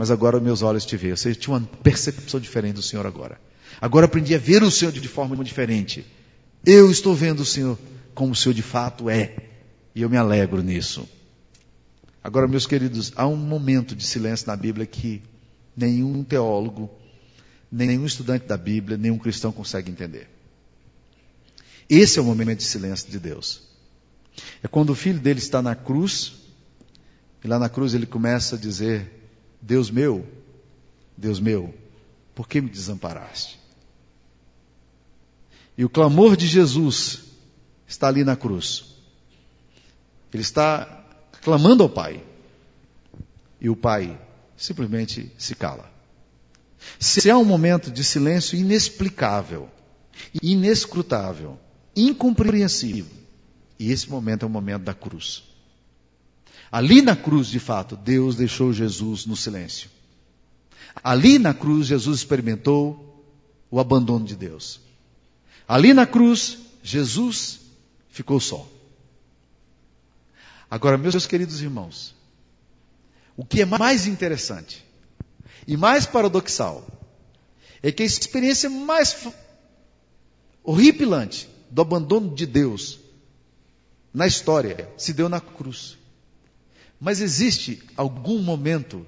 mas 0.00 0.10
agora 0.10 0.40
meus 0.40 0.62
olhos 0.62 0.86
te 0.86 0.96
veem. 0.96 1.10
Ou 1.10 1.16
seja, 1.18 1.38
tinha 1.38 1.54
uma 1.54 1.60
percepção 1.82 2.40
diferente 2.40 2.76
do 2.76 2.82
Senhor 2.82 3.04
agora. 3.04 3.38
Agora 3.78 4.06
aprendi 4.06 4.34
a 4.34 4.38
ver 4.38 4.62
o 4.62 4.70
Senhor 4.70 4.90
de 4.92 5.06
forma 5.06 5.36
diferente. 5.44 6.06
Eu 6.64 6.90
estou 6.90 7.14
vendo 7.14 7.40
o 7.40 7.44
Senhor 7.44 7.78
como 8.14 8.32
o 8.32 8.34
Senhor 8.34 8.54
de 8.54 8.62
fato 8.62 9.10
é. 9.10 9.36
E 9.94 10.00
eu 10.00 10.08
me 10.08 10.16
alegro 10.16 10.62
nisso. 10.62 11.06
Agora, 12.24 12.48
meus 12.48 12.66
queridos, 12.66 13.12
há 13.14 13.26
um 13.26 13.36
momento 13.36 13.94
de 13.94 14.02
silêncio 14.02 14.46
na 14.46 14.56
Bíblia 14.56 14.86
que 14.86 15.20
nenhum 15.76 16.24
teólogo, 16.24 16.90
nenhum 17.70 18.06
estudante 18.06 18.46
da 18.46 18.56
Bíblia, 18.56 18.96
nenhum 18.96 19.18
cristão 19.18 19.52
consegue 19.52 19.90
entender. 19.90 20.30
Esse 21.90 22.20
é 22.20 22.22
o 22.22 22.24
momento 22.24 22.58
de 22.58 22.64
silêncio 22.64 23.10
de 23.10 23.18
Deus. 23.18 23.62
É 24.62 24.68
quando 24.68 24.90
o 24.90 24.94
filho 24.94 25.18
dele 25.18 25.40
está 25.40 25.60
na 25.60 25.74
cruz, 25.74 26.34
e 27.42 27.48
lá 27.48 27.58
na 27.58 27.68
cruz 27.68 27.94
ele 27.94 28.06
começa 28.06 28.54
a 28.54 28.58
dizer: 28.58 29.28
Deus 29.60 29.90
meu, 29.90 30.24
Deus 31.16 31.40
meu, 31.40 31.74
por 32.32 32.46
que 32.46 32.60
me 32.60 32.70
desamparaste? 32.70 33.58
E 35.76 35.84
o 35.84 35.88
clamor 35.88 36.36
de 36.36 36.46
Jesus 36.46 37.24
está 37.88 38.06
ali 38.06 38.22
na 38.22 38.36
cruz. 38.36 38.94
Ele 40.32 40.42
está 40.42 41.04
clamando 41.42 41.82
ao 41.82 41.88
Pai. 41.88 42.22
E 43.60 43.68
o 43.68 43.74
Pai 43.74 44.16
simplesmente 44.56 45.32
se 45.36 45.54
cala. 45.54 45.90
Se 46.98 47.30
há 47.30 47.36
um 47.36 47.44
momento 47.44 47.90
de 47.90 48.04
silêncio 48.04 48.58
inexplicável, 48.58 49.68
inescrutável, 50.42 51.58
incompreensível, 52.06 53.06
e 53.78 53.90
esse 53.90 54.08
momento 54.08 54.44
é 54.44 54.46
o 54.46 54.50
momento 54.50 54.82
da 54.82 54.94
cruz. 54.94 55.42
Ali 56.70 57.02
na 57.02 57.16
cruz, 57.16 57.48
de 57.48 57.58
fato, 57.58 57.96
Deus 57.96 58.36
deixou 58.36 58.72
Jesus 58.72 59.26
no 59.26 59.36
silêncio. 59.36 59.90
Ali 61.02 61.38
na 61.38 61.52
cruz, 61.52 61.86
Jesus 61.86 62.18
experimentou 62.18 63.24
o 63.70 63.80
abandono 63.80 64.24
de 64.24 64.36
Deus. 64.36 64.80
Ali 65.66 65.92
na 65.94 66.06
cruz, 66.06 66.58
Jesus 66.82 67.60
ficou 68.10 68.38
só. 68.40 68.66
Agora, 70.70 70.96
meus 70.96 71.26
queridos 71.26 71.60
irmãos, 71.60 72.14
o 73.36 73.44
que 73.44 73.62
é 73.62 73.64
mais 73.64 74.06
interessante 74.06 74.84
e 75.66 75.76
mais 75.76 76.06
paradoxal 76.06 76.86
é 77.82 77.90
que 77.90 78.02
a 78.02 78.06
experiência 78.06 78.70
mais 78.70 79.26
horripilante 80.62 81.48
do 81.70 81.82
abandono 81.82 82.34
de 82.34 82.46
Deus 82.46 82.98
na 84.12 84.26
história 84.26 84.88
se 84.96 85.12
deu 85.12 85.28
na 85.28 85.40
cruz. 85.40 85.96
Mas 87.00 87.20
existe 87.20 87.82
algum 87.96 88.38
momento 88.40 89.06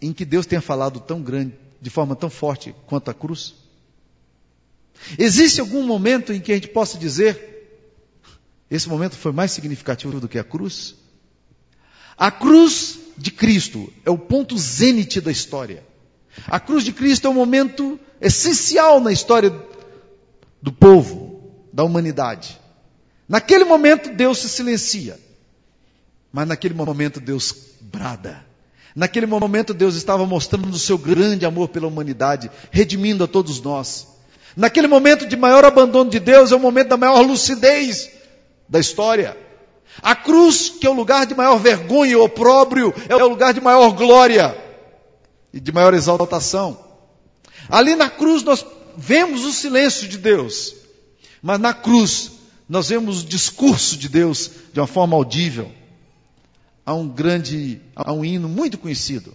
em 0.00 0.12
que 0.12 0.24
Deus 0.24 0.46
tenha 0.46 0.60
falado 0.60 1.00
tão 1.00 1.22
grande, 1.22 1.54
de 1.80 1.90
forma 1.90 2.16
tão 2.16 2.30
forte 2.30 2.74
quanto 2.86 3.10
a 3.10 3.14
cruz? 3.14 3.54
Existe 5.18 5.60
algum 5.60 5.82
momento 5.86 6.32
em 6.32 6.40
que 6.40 6.52
a 6.52 6.54
gente 6.54 6.68
possa 6.68 6.98
dizer, 6.98 7.78
esse 8.70 8.88
momento 8.88 9.14
foi 9.14 9.32
mais 9.32 9.52
significativo 9.52 10.18
do 10.18 10.28
que 10.28 10.38
a 10.38 10.44
cruz? 10.44 10.96
A 12.16 12.30
cruz 12.30 12.98
de 13.16 13.30
Cristo 13.30 13.92
é 14.04 14.10
o 14.10 14.18
ponto 14.18 14.56
zênite 14.58 15.20
da 15.20 15.30
história. 15.30 15.84
A 16.46 16.58
cruz 16.58 16.84
de 16.84 16.92
Cristo 16.92 17.26
é 17.26 17.30
um 17.30 17.34
momento 17.34 17.98
essencial 18.20 19.00
na 19.00 19.12
história 19.12 19.54
do 20.60 20.72
povo, 20.72 21.25
da 21.76 21.84
humanidade. 21.84 22.58
Naquele 23.28 23.62
momento 23.62 24.08
Deus 24.08 24.38
se 24.38 24.48
silencia. 24.48 25.20
Mas 26.32 26.48
naquele 26.48 26.72
momento 26.72 27.20
Deus 27.20 27.54
brada. 27.82 28.42
Naquele 28.94 29.26
momento 29.26 29.74
Deus 29.74 29.94
estava 29.94 30.24
mostrando 30.24 30.70
o 30.70 30.78
seu 30.78 30.96
grande 30.96 31.44
amor 31.44 31.68
pela 31.68 31.86
humanidade, 31.86 32.50
redimindo 32.70 33.24
a 33.24 33.28
todos 33.28 33.60
nós. 33.60 34.06
Naquele 34.56 34.86
momento 34.86 35.26
de 35.26 35.36
maior 35.36 35.66
abandono 35.66 36.08
de 36.08 36.18
Deus 36.18 36.50
é 36.50 36.56
o 36.56 36.58
momento 36.58 36.88
da 36.88 36.96
maior 36.96 37.20
lucidez 37.20 38.10
da 38.66 38.80
história. 38.80 39.36
A 40.00 40.16
cruz, 40.16 40.70
que 40.70 40.86
é 40.86 40.90
o 40.90 40.94
lugar 40.94 41.26
de 41.26 41.34
maior 41.34 41.58
vergonha 41.58 42.12
e 42.12 42.16
opróbrio, 42.16 42.94
é 43.06 43.14
o 43.14 43.28
lugar 43.28 43.52
de 43.52 43.60
maior 43.60 43.90
glória 43.90 44.56
e 45.52 45.60
de 45.60 45.70
maior 45.72 45.92
exaltação. 45.92 46.78
Ali 47.68 47.94
na 47.94 48.08
cruz 48.08 48.42
nós 48.42 48.64
vemos 48.96 49.44
o 49.44 49.52
silêncio 49.52 50.08
de 50.08 50.16
Deus, 50.16 50.85
mas 51.46 51.60
na 51.60 51.72
cruz 51.72 52.32
nós 52.68 52.88
vemos 52.88 53.22
o 53.22 53.26
discurso 53.26 53.96
de 53.96 54.08
Deus 54.08 54.50
de 54.72 54.80
uma 54.80 54.86
forma 54.88 55.14
audível 55.14 55.70
há 56.84 56.92
um 56.92 57.06
grande, 57.06 57.80
há 57.94 58.12
um 58.12 58.24
hino 58.24 58.48
muito 58.48 58.76
conhecido. 58.76 59.32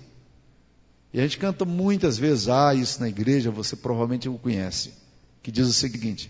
E 1.13 1.19
a 1.21 1.23
gente 1.23 1.37
canta 1.37 1.63
muitas 1.63 2.17
vezes, 2.17 2.49
ah, 2.49 2.75
isso 2.75 2.99
na 2.99 3.07
igreja, 3.07 3.49
você 3.49 3.77
provavelmente 3.77 4.27
o 4.27 4.37
conhece, 4.37 4.93
que 5.41 5.49
diz 5.49 5.69
o 5.69 5.73
seguinte: 5.73 6.29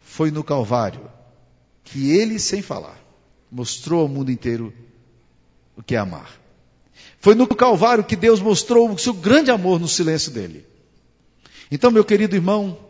Foi 0.00 0.30
no 0.30 0.44
Calvário 0.44 1.10
que 1.82 2.12
ele, 2.12 2.38
sem 2.38 2.62
falar, 2.62 2.96
mostrou 3.50 4.02
ao 4.02 4.08
mundo 4.08 4.30
inteiro 4.30 4.72
o 5.76 5.82
que 5.82 5.96
é 5.96 5.98
amar. 5.98 6.30
Foi 7.18 7.34
no 7.34 7.48
Calvário 7.48 8.04
que 8.04 8.14
Deus 8.14 8.38
mostrou 8.38 8.88
o 8.88 8.98
seu 8.98 9.14
grande 9.14 9.50
amor 9.50 9.80
no 9.80 9.88
silêncio 9.88 10.30
dele. 10.30 10.64
Então, 11.72 11.90
meu 11.90 12.04
querido 12.04 12.36
irmão, 12.36 12.87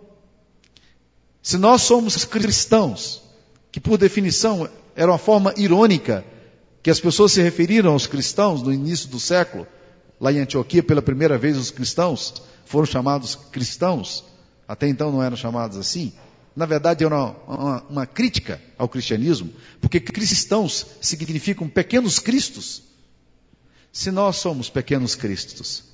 se 1.43 1.57
nós 1.57 1.83
somos 1.83 2.25
cristãos, 2.25 3.23
que 3.71 3.81
por 3.81 3.97
definição 3.97 4.69
era 4.95 5.11
uma 5.11 5.19
forma 5.19 5.55
irônica 5.57 6.25
que 6.83 6.91
as 6.91 7.01
pessoas 7.01 7.33
se 7.33 7.43
referiram 7.43 7.93
aos 7.93 8.07
cristãos 8.07 8.63
no 8.63 8.73
início 8.73 9.09
do 9.09 9.21
século, 9.21 9.67
lá 10.21 10.33
em 10.33 10.41
Antioquia, 10.41 10.83
pela 10.83 11.03
primeira 11.03 11.39
vez, 11.39 11.57
os 11.57 11.71
cristãos 11.71 12.43
foram 12.65 12.87
chamados 12.87 13.35
cristãos, 13.35 14.25
até 14.67 14.89
então 14.89 15.13
não 15.13 15.23
eram 15.23 15.37
chamados 15.37 15.77
assim. 15.77 16.13
Na 16.55 16.67
verdade, 16.67 17.05
era 17.05 17.15
uma, 17.15 17.37
uma, 17.47 17.83
uma 17.89 18.07
crítica 18.07 18.61
ao 18.77 18.89
cristianismo, 18.89 19.53
porque 19.81 20.01
cristãos 20.01 20.87
significam 21.01 21.69
pequenos 21.69 22.19
cristos. 22.19 22.83
Se 23.93 24.11
nós 24.11 24.37
somos 24.37 24.69
pequenos 24.69 25.15
cristos, 25.15 25.85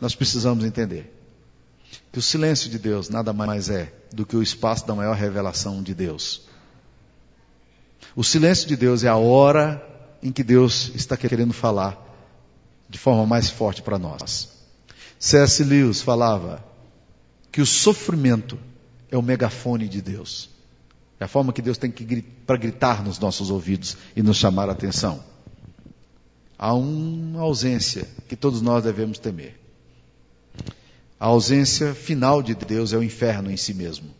nós 0.00 0.14
precisamos 0.14 0.64
entender 0.64 1.15
que 2.12 2.18
o 2.18 2.22
silêncio 2.22 2.70
de 2.70 2.78
Deus 2.78 3.08
nada 3.08 3.32
mais 3.32 3.68
é 3.68 3.92
do 4.12 4.24
que 4.24 4.36
o 4.36 4.42
espaço 4.42 4.86
da 4.86 4.94
maior 4.94 5.14
revelação 5.14 5.82
de 5.82 5.94
Deus. 5.94 6.42
O 8.14 8.24
silêncio 8.24 8.66
de 8.66 8.76
Deus 8.76 9.04
é 9.04 9.08
a 9.08 9.16
hora 9.16 9.82
em 10.22 10.32
que 10.32 10.42
Deus 10.42 10.90
está 10.94 11.16
querendo 11.16 11.52
falar 11.52 12.02
de 12.88 12.98
forma 12.98 13.26
mais 13.26 13.50
forte 13.50 13.82
para 13.82 13.98
nós. 13.98 14.48
C.S. 15.18 15.62
Lewis 15.64 16.00
falava 16.00 16.64
que 17.52 17.60
o 17.60 17.66
sofrimento 17.66 18.58
é 19.10 19.16
o 19.16 19.22
megafone 19.22 19.88
de 19.88 20.00
Deus. 20.00 20.50
É 21.18 21.24
a 21.24 21.28
forma 21.28 21.52
que 21.52 21.62
Deus 21.62 21.78
tem 21.78 21.90
que 21.90 22.22
para 22.46 22.56
gritar 22.56 23.02
nos 23.02 23.18
nossos 23.18 23.50
ouvidos 23.50 23.96
e 24.14 24.22
nos 24.22 24.36
chamar 24.36 24.68
a 24.68 24.72
atenção. 24.72 25.22
Há 26.58 26.72
uma 26.74 27.42
ausência 27.42 28.08
que 28.28 28.36
todos 28.36 28.60
nós 28.60 28.84
devemos 28.84 29.18
temer. 29.18 29.65
A 31.18 31.26
ausência 31.26 31.94
final 31.94 32.42
de 32.42 32.54
Deus 32.54 32.92
é 32.92 32.96
o 32.96 33.02
inferno 33.02 33.50
em 33.50 33.56
si 33.56 33.72
mesmo. 33.72 34.14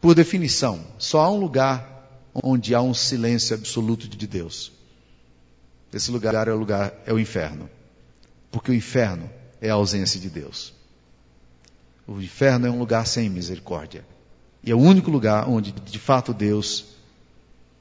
Por 0.00 0.14
definição, 0.14 0.84
só 0.98 1.20
há 1.20 1.30
um 1.30 1.38
lugar 1.38 1.96
onde 2.34 2.74
há 2.74 2.82
um 2.82 2.92
silêncio 2.92 3.54
absoluto 3.54 4.08
de 4.08 4.26
Deus. 4.26 4.72
Esse 5.92 6.10
lugar 6.10 6.48
é 6.48 6.52
o 6.52 6.58
lugar 6.58 6.92
é 7.06 7.12
o 7.12 7.18
inferno. 7.18 7.70
Porque 8.50 8.70
o 8.70 8.74
inferno 8.74 9.30
é 9.60 9.70
a 9.70 9.74
ausência 9.74 10.20
de 10.20 10.28
Deus. 10.28 10.74
O 12.06 12.20
inferno 12.20 12.66
é 12.66 12.70
um 12.70 12.78
lugar 12.78 13.06
sem 13.06 13.28
misericórdia. 13.28 14.04
E 14.62 14.70
é 14.70 14.74
o 14.74 14.80
único 14.80 15.10
lugar 15.10 15.48
onde, 15.48 15.72
de 15.72 15.98
fato, 15.98 16.34
Deus 16.34 16.86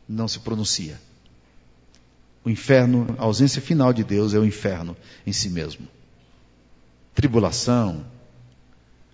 não 0.08 0.28
se 0.28 0.40
pronuncia. 0.40 1.00
O 2.44 2.50
inferno, 2.50 3.16
a 3.18 3.24
ausência 3.24 3.62
final 3.62 3.92
de 3.92 4.04
Deus 4.04 4.34
é 4.34 4.40
o 4.40 4.46
inferno 4.46 4.96
em 5.26 5.34
si 5.34 5.50
mesmo. 5.50 5.88
Tribulação, 7.16 8.06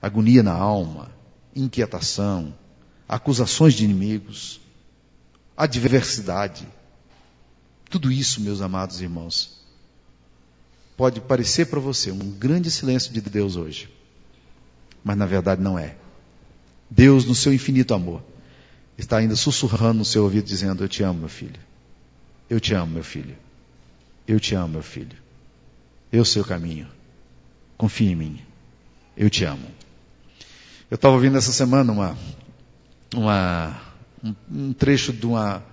agonia 0.02 0.44
na 0.44 0.54
alma, 0.54 1.10
inquietação, 1.56 2.54
acusações 3.08 3.74
de 3.74 3.86
inimigos, 3.86 4.60
adversidade. 5.56 6.68
Tudo 7.90 8.12
isso, 8.12 8.42
meus 8.42 8.60
amados 8.60 9.00
irmãos, 9.02 9.62
pode 10.98 11.22
parecer 11.22 11.68
para 11.68 11.80
você 11.80 12.12
um 12.12 12.32
grande 12.32 12.72
silêncio 12.72 13.14
de 13.14 13.22
Deus 13.22 13.56
hoje, 13.56 13.90
mas 15.04 15.16
na 15.16 15.26
verdade 15.26 15.62
não 15.62 15.78
é. 15.78 15.96
Deus, 16.90 17.26
no 17.26 17.36
seu 17.36 17.54
infinito 17.54 17.94
amor, 17.94 18.22
está 18.98 19.18
ainda 19.18 19.36
sussurrando 19.36 20.00
no 20.00 20.06
seu 20.06 20.24
ouvido, 20.24 20.46
dizendo: 20.46 20.84
Eu 20.84 20.90
te 20.90 21.04
amo, 21.04 21.20
meu 21.20 21.30
filho. 21.30 21.60
Eu 22.50 22.60
te 22.60 22.74
amo, 22.74 22.94
meu 22.94 23.04
filho. 23.04 23.38
Eu 24.28 24.40
te 24.40 24.56
amo, 24.56 24.74
meu 24.74 24.84
filho. 24.84 25.18
Eu 26.12 26.26
sei 26.26 26.42
o 26.42 26.46
caminho. 26.46 26.88
Confie 27.82 28.12
em 28.12 28.16
mim. 28.16 28.40
Eu 29.18 29.28
te 29.28 29.44
amo. 29.44 29.66
Eu 30.92 30.94
estava 30.94 31.16
ouvindo 31.16 31.36
essa 31.36 31.52
semana 31.52 31.92
uma, 31.92 32.16
uma, 33.16 33.82
um, 34.24 34.36
um 34.52 34.72
trecho 34.72 35.12
de 35.12 35.26
uma 35.26 35.64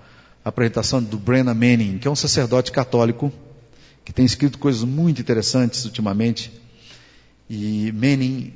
apresentação 0.42 1.02
do 1.02 1.18
Brennan 1.18 1.52
Manning, 1.52 1.98
que 1.98 2.08
é 2.08 2.10
um 2.10 2.16
sacerdote 2.16 2.72
católico 2.72 3.30
que 4.06 4.10
tem 4.10 4.24
escrito 4.24 4.58
coisas 4.58 4.84
muito 4.84 5.20
interessantes 5.20 5.84
ultimamente. 5.84 6.50
E 7.50 7.92
Manning 7.92 8.54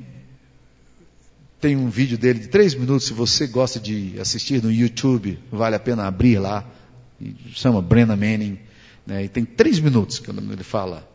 tem 1.61 1.77
um 1.77 1.91
vídeo 1.91 2.17
dele 2.17 2.39
de 2.39 2.49
três 2.49 2.75
minutos, 2.75 3.07
se 3.07 3.13
você 3.13 3.47
gosta 3.47 3.79
de 3.79 4.19
assistir 4.19 4.63
no 4.63 4.73
YouTube, 4.73 5.39
vale 5.51 5.77
a 5.77 5.79
pena 5.79 6.07
abrir 6.07 6.39
lá. 6.39 6.65
Chama 7.51 7.83
Brenna 7.83 8.17
Manning. 8.17 8.59
Né, 9.07 9.25
e 9.25 9.29
tem 9.29 9.45
três 9.45 9.79
minutos 9.79 10.21
que 10.21 10.31
ele 10.31 10.65
fala 10.65 11.12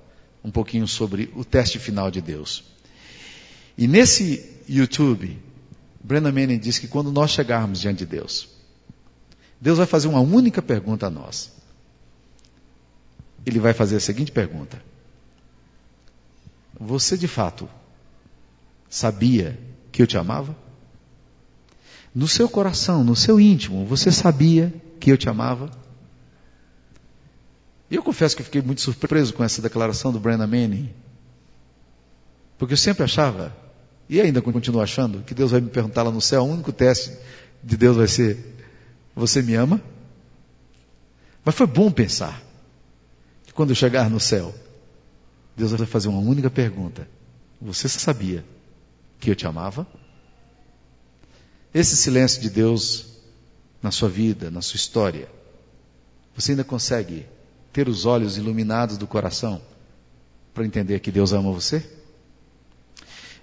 um 0.48 0.52
pouquinho 0.52 0.88
sobre 0.88 1.30
o 1.36 1.44
teste 1.44 1.78
final 1.78 2.10
de 2.10 2.22
Deus. 2.22 2.64
E 3.78 3.86
nesse 3.86 4.50
YouTube, 4.68 5.38
Brenna 6.02 6.32
Manning 6.32 6.58
diz 6.58 6.80
que 6.80 6.88
quando 6.88 7.12
nós 7.12 7.32
chegarmos 7.32 7.82
diante 7.82 8.00
de 8.00 8.06
Deus, 8.06 8.48
Deus 9.60 9.78
vai 9.78 9.86
fazer 9.86 10.08
uma 10.08 10.22
única 10.22 10.62
pergunta 10.62 11.08
a 11.08 11.10
nós. 11.10 11.52
Ele 13.46 13.60
vai 13.60 13.74
fazer 13.74 13.98
a 13.98 14.00
seguinte 14.00 14.32
pergunta: 14.32 14.82
Você 16.80 17.18
de 17.18 17.28
fato 17.28 17.70
sabia 18.90 19.60
que 19.92 20.02
eu 20.02 20.08
te 20.08 20.18
amava? 20.18 20.56
No 22.16 22.28
seu 22.28 22.48
coração, 22.48 23.04
no 23.04 23.18
seu 23.18 23.38
íntimo, 23.38 23.86
você 23.86 24.14
sabia 24.14 24.74
que 24.98 25.12
eu 25.12 25.18
te 25.18 25.28
amava? 25.28 25.70
E 27.90 27.96
eu 27.96 28.04
confesso 28.04 28.36
que 28.36 28.44
fiquei 28.44 28.62
muito 28.62 28.82
surpreso 28.82 29.34
com 29.34 29.44
essa 29.44 29.62
declaração 29.62 30.12
do 30.12 30.20
Brandon 30.20 30.48
Manning. 30.48 30.94
Porque 32.58 32.74
eu 32.74 32.78
sempre 32.78 33.04
achava, 33.04 33.56
e 34.10 34.20
ainda 34.20 34.42
continuo 34.42 34.82
achando, 34.82 35.22
que 35.24 35.34
Deus 35.34 35.52
vai 35.52 35.62
me 35.62 35.70
perguntar 35.70 36.04
lá 36.04 36.12
no 36.12 36.22
céu, 36.22 36.44
o 36.44 36.52
único 36.52 36.72
teste 36.72 37.16
de 37.64 37.78
Deus 37.78 37.96
vai 37.96 38.08
ser: 38.08 38.56
Você 39.16 39.42
me 39.42 39.54
ama? 39.54 39.82
Mas 41.46 41.56
foi 41.56 41.68
bom 41.68 41.90
pensar 41.90 42.42
que 43.46 43.54
quando 43.54 43.70
eu 43.70 43.76
chegar 43.76 44.10
no 44.10 44.20
céu, 44.20 44.54
Deus 45.56 45.72
vai 45.72 45.88
fazer 45.88 46.10
uma 46.10 46.20
única 46.20 46.50
pergunta: 46.50 47.08
Você 47.62 47.88
sabia 47.88 48.44
que 49.20 49.30
eu 49.30 49.36
te 49.36 49.48
amava? 49.48 49.88
Esse 51.74 51.96
silêncio 51.96 52.42
de 52.42 52.50
Deus 52.50 53.18
na 53.82 53.92
sua 53.92 54.10
vida, 54.10 54.50
na 54.50 54.62
sua 54.62 54.78
história, 54.78 55.30
você 56.36 56.52
ainda 56.52 56.64
consegue 56.64 57.26
ter 57.72 57.88
os 57.88 58.06
olhos 58.06 58.38
iluminados 58.38 58.98
do 58.98 59.08
coração 59.08 59.62
para 60.54 60.66
entender 60.66 61.00
que 61.00 61.12
Deus 61.12 61.34
ama 61.34 61.52
você? 61.52 61.84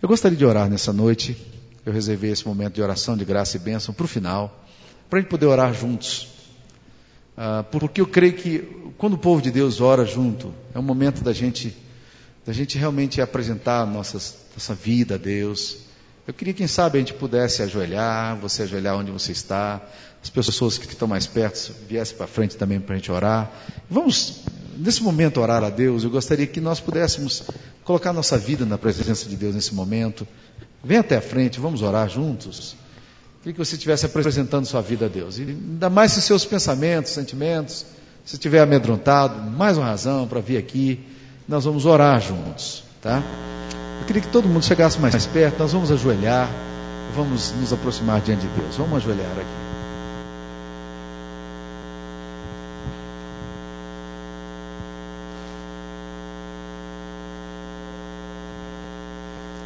Eu 0.03 0.09
gostaria 0.09 0.37
de 0.37 0.45
orar 0.45 0.69
nessa 0.69 0.93
noite. 0.93 1.37
Eu 1.87 1.93
reservei 1.93 2.31
esse 2.31 2.47
momento 2.47 2.75
de 2.75 2.83
oração, 2.83 3.17
de 3.17 3.25
graça 3.25 3.57
e 3.57 3.61
bênção 3.61 3.95
para 3.95 4.05
o 4.05 4.09
final, 4.09 4.65
para 5.09 5.19
a 5.19 5.23
gente 5.23 5.31
poder 5.31 5.47
orar 5.47 5.73
juntos. 5.73 6.29
Ah, 7.37 7.65
porque 7.71 8.01
eu 8.01 8.07
creio 8.07 8.35
que 8.35 8.93
quando 8.97 9.15
o 9.15 9.19
povo 9.19 9.43
de 9.43 9.51
Deus 9.51 9.81
ora 9.81 10.05
junto, 10.05 10.55
é 10.75 10.79
um 10.79 10.83
momento 10.83 11.23
da 11.23 11.33
gente 11.33 11.77
da 12.47 12.53
gente 12.53 12.77
realmente 12.77 13.23
apresentar 13.23 13.87
nossas, 13.87 14.37
nossa 14.55 14.75
vida 14.75 15.15
a 15.15 15.19
Deus. 15.19 15.79
Eu 16.27 16.33
queria, 16.33 16.55
quem 16.55 16.67
sabe, 16.67 16.99
a 16.99 17.01
gente 17.01 17.13
pudesse 17.15 17.63
ajoelhar, 17.63 18.37
você 18.37 18.63
ajoelhar 18.63 18.97
onde 18.97 19.11
você 19.11 19.33
está, 19.33 19.81
as 20.23 20.31
pessoas 20.31 20.79
que 20.79 20.87
estão 20.87 21.07
mais 21.07 21.27
perto 21.27 21.75
viessem 21.87 22.17
para 22.17 22.27
frente 22.27 22.57
também 22.57 22.81
para 22.81 22.95
a 22.95 22.99
gente 22.99 23.13
orar. 23.13 23.51
Vamos, 23.91 24.41
nesse 24.77 25.03
momento, 25.03 25.41
orar 25.41 25.63
a 25.63 25.69
Deus. 25.69 26.03
Eu 26.03 26.11
gostaria 26.11 26.47
que 26.47 26.61
nós 26.61 26.81
pudéssemos 26.81 27.43
colocar 27.85 28.13
nossa 28.13 28.39
vida 28.39 28.65
na 28.65 28.79
presença 28.79 29.29
de 29.29 29.37
Deus 29.37 29.55
nesse 29.55 29.75
momento. 29.75 30.27
Vem 30.83 30.99
até 30.99 31.17
a 31.17 31.21
frente, 31.21 31.61
vamos 31.61 31.83
orar 31.83 32.09
juntos. 32.09 32.75
Queria 33.43 33.53
que 33.53 33.59
você 33.59 33.75
estivesse 33.75 34.07
apresentando 34.07 34.65
sua 34.65 34.81
vida 34.81 35.05
a 35.05 35.09
Deus. 35.09 35.39
E 35.39 35.43
ainda 35.43 35.91
mais 35.91 36.13
se 36.13 36.23
seus 36.23 36.47
pensamentos, 36.47 37.13
sentimentos, 37.13 37.85
se 38.25 38.37
estiver 38.37 38.61
amedrontado, 38.61 39.51
mais 39.51 39.77
uma 39.77 39.87
razão 39.87 40.27
para 40.27 40.41
vir 40.41 40.57
aqui 40.57 41.05
nós 41.47 41.65
vamos 41.65 41.85
orar 41.85 42.21
juntos, 42.21 42.85
tá? 43.03 43.23
Eu 44.01 44.07
queria 44.07 44.23
que 44.23 44.29
todo 44.29 44.49
mundo 44.49 44.65
chegasse 44.65 44.99
mais 45.01 45.27
perto, 45.27 45.59
nós 45.59 45.73
vamos 45.73 45.91
ajoelhar, 45.91 46.49
vamos 47.15 47.53
nos 47.53 47.73
aproximar 47.73 48.21
diante 48.21 48.47
de 48.47 48.61
Deus. 48.61 48.77
Vamos 48.77 48.97
ajoelhar 48.99 49.31
aqui. 49.33 49.75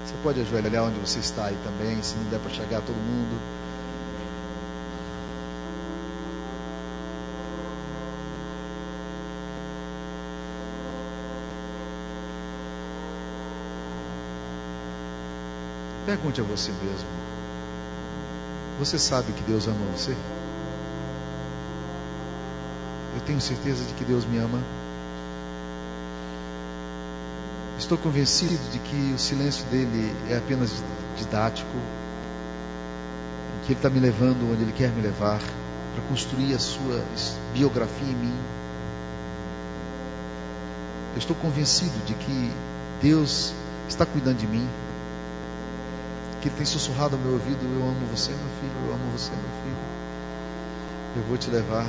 Você 0.06 0.14
pode 0.22 0.40
ajoelhar 0.40 0.84
onde 0.84 0.98
você 0.98 1.18
está 1.18 1.46
aí 1.46 1.56
também, 1.64 2.02
se 2.02 2.16
não 2.16 2.24
der 2.24 2.38
para 2.38 2.50
chegar 2.50 2.80
todo 2.80 2.96
mundo. 2.96 3.40
Pergunte 16.08 16.40
a 16.40 16.44
você 16.44 16.72
mesmo: 16.72 17.06
Você 18.78 18.98
sabe 18.98 19.30
que 19.30 19.42
Deus 19.42 19.68
ama 19.68 19.84
você? 19.94 20.16
Eu 23.14 23.20
tenho 23.26 23.38
certeza 23.42 23.84
de 23.84 23.92
que 23.92 24.06
Deus 24.06 24.24
me 24.24 24.38
ama. 24.38 24.58
Estou 27.78 27.98
convencido 27.98 28.58
de 28.72 28.78
que 28.78 29.12
o 29.14 29.18
silêncio 29.18 29.66
dele 29.66 30.10
é 30.30 30.38
apenas 30.38 30.82
didático, 31.18 31.76
que 33.66 33.72
ele 33.72 33.78
está 33.78 33.90
me 33.90 34.00
levando 34.00 34.50
onde 34.50 34.62
ele 34.62 34.72
quer 34.72 34.88
me 34.88 35.02
levar, 35.02 35.40
para 35.94 36.02
construir 36.08 36.54
a 36.54 36.58
sua 36.58 37.04
biografia 37.52 38.08
em 38.08 38.16
mim. 38.16 38.34
Eu 41.12 41.18
estou 41.18 41.36
convencido 41.36 41.98
de 42.06 42.14
que 42.14 42.50
Deus 43.02 43.52
está 43.86 44.06
cuidando 44.06 44.38
de 44.38 44.46
mim 44.46 44.66
que 46.40 46.50
tem 46.50 46.64
sussurrado 46.64 47.16
ao 47.16 47.22
meu 47.22 47.32
ouvido: 47.32 47.58
Eu 47.62 47.88
amo 47.88 48.06
você, 48.06 48.30
meu 48.30 48.50
filho, 48.60 48.86
eu 48.86 48.94
amo 48.94 49.10
você, 49.12 49.30
meu 49.30 49.62
filho. 49.62 49.76
Eu 51.16 51.22
vou 51.24 51.36
te 51.36 51.50
levar, 51.50 51.86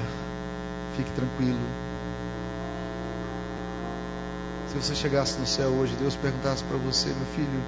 fique 0.96 1.12
tranquilo. 1.12 1.60
Se 4.70 4.76
você 4.76 4.96
chegasse 4.96 5.40
no 5.40 5.48
céu 5.48 5.70
hoje, 5.70 5.96
Deus 5.96 6.16
perguntasse 6.16 6.64
para 6.64 6.78
você, 6.78 7.10
meu 7.10 7.26
filho, 7.36 7.62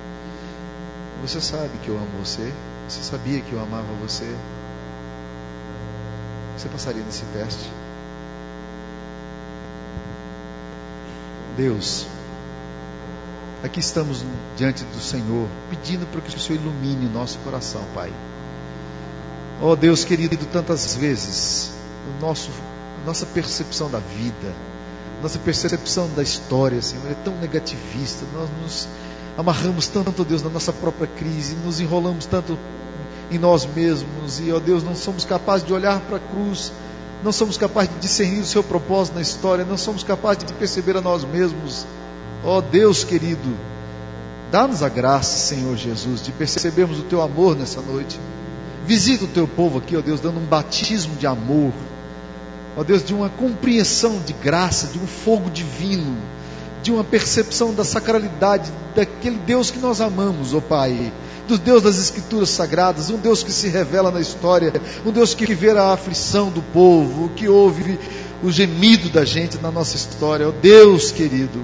Você 1.22 1.42
sabe 1.42 1.78
que 1.84 1.90
eu 1.90 1.98
amo 1.98 2.24
você. 2.24 2.52
Você 2.88 3.04
sabia 3.04 3.42
que 3.42 3.54
eu 3.54 3.62
amava 3.62 3.94
você. 4.02 4.36
Você 6.58 6.68
passaria 6.70 7.04
nesse 7.04 7.26
teste? 7.26 7.72
Deus, 11.58 12.08
aqui 13.64 13.80
estamos 13.80 14.24
diante 14.58 14.84
do 14.84 15.00
Senhor, 15.00 15.48
pedindo 15.70 16.06
para 16.08 16.22
que 16.22 16.36
o 16.36 16.40
Senhor 16.40 16.60
ilumine 16.60 17.06
o 17.06 17.10
nosso 17.10 17.38
coração, 17.40 17.84
Pai. 17.94 18.12
Oh 19.62 19.76
Deus 19.76 20.04
querido, 20.04 20.38
tantas 20.48 20.96
vezes, 20.96 21.72
o 22.08 22.22
nosso, 22.22 22.50
nossa 23.06 23.26
percepção 23.26 23.90
da 23.90 24.00
vida, 24.00 24.54
nossa 25.22 25.38
percepção 25.38 26.10
da 26.16 26.24
história, 26.24 26.82
Senhor, 26.82 27.10
é 27.12 27.14
tão 27.24 27.36
negativista. 27.36 28.26
Nós 28.34 28.50
nos 28.62 28.88
amarramos 29.38 29.88
tanto, 29.88 30.26
Deus, 30.26 30.42
na 30.42 30.50
nossa 30.50 30.74
própria 30.74 31.08
crise, 31.08 31.56
nos 31.56 31.80
enrolamos 31.80 32.26
tanto 32.26 32.58
em 33.30 33.38
nós 33.38 33.66
mesmos, 33.66 34.40
e, 34.40 34.52
ó 34.52 34.60
Deus, 34.60 34.84
não 34.84 34.96
somos 34.96 35.24
capazes 35.24 35.66
de 35.66 35.74
olhar 35.74 36.02
para 36.02 36.18
a 36.18 36.20
cruz, 36.20 36.74
não 37.24 37.32
somos 37.32 37.58
capazes 37.58 37.94
de 37.94 38.00
discernir 38.00 38.42
o 38.42 38.46
seu 38.46 38.64
propósito 38.64 39.16
na 39.16 39.22
história, 39.22 39.64
não 39.64 39.78
somos 39.78 40.04
capazes 40.04 40.44
de 40.44 40.54
perceber 40.54 40.98
a 40.98 41.02
nós 41.02 41.24
mesmos. 41.24 41.86
Ó 42.44 42.60
Deus 42.60 43.04
querido, 43.04 43.56
dá-nos 44.52 44.82
a 44.82 44.90
graça, 44.90 45.38
Senhor 45.38 45.78
Jesus, 45.78 46.24
de 46.24 46.32
percebermos 46.32 47.00
o 47.00 47.04
teu 47.04 47.22
amor 47.22 47.56
nessa 47.56 47.82
noite. 47.82 48.20
Visita 48.86 49.26
o 49.26 49.28
teu 49.28 49.48
povo 49.48 49.78
aqui, 49.78 49.96
ó 49.96 50.02
Deus, 50.02 50.20
dando 50.20 50.40
um 50.40 50.46
batismo 50.46 51.16
de 51.16 51.28
amor, 51.28 51.72
ó 52.76 52.84
Deus, 52.84 53.04
de 53.04 53.14
uma 53.14 53.30
compreensão 53.30 54.20
de 54.20 54.34
graça, 54.34 54.88
de 54.88 54.98
um 54.98 55.06
fogo 55.06 55.52
divino, 55.52 56.18
de 56.82 56.92
uma 56.92 57.04
percepção 57.04 57.74
da 57.74 57.84
sacralidade 57.84 58.72
daquele 58.96 59.38
Deus 59.38 59.70
que 59.70 59.78
nós 59.78 60.02
amamos, 60.02 60.56
ó 60.56 60.60
Pai, 60.60 61.14
do 61.48 61.60
Deus 61.60 61.84
das 61.84 62.00
Escrituras 62.00 62.50
Sagradas, 62.50 63.12
um 63.12 63.18
Deus 63.18 63.44
que 63.44 63.52
se 63.52 63.68
revela 63.68 64.10
na 64.10 64.20
história, 64.20 64.74
um 65.06 65.12
Deus 65.12 65.36
que 65.36 65.54
vê 65.54 65.70
a 65.70 65.94
aflição 65.94 66.50
do 66.50 66.62
povo, 66.62 67.30
que 67.36 67.48
ouve 67.48 68.00
o 68.44 68.52
gemido 68.52 69.10
da 69.10 69.24
gente 69.24 69.60
na 69.60 69.70
nossa 69.70 69.96
história, 69.96 70.50
ó 70.50 70.52
Deus 70.52 71.12
querido, 71.12 71.64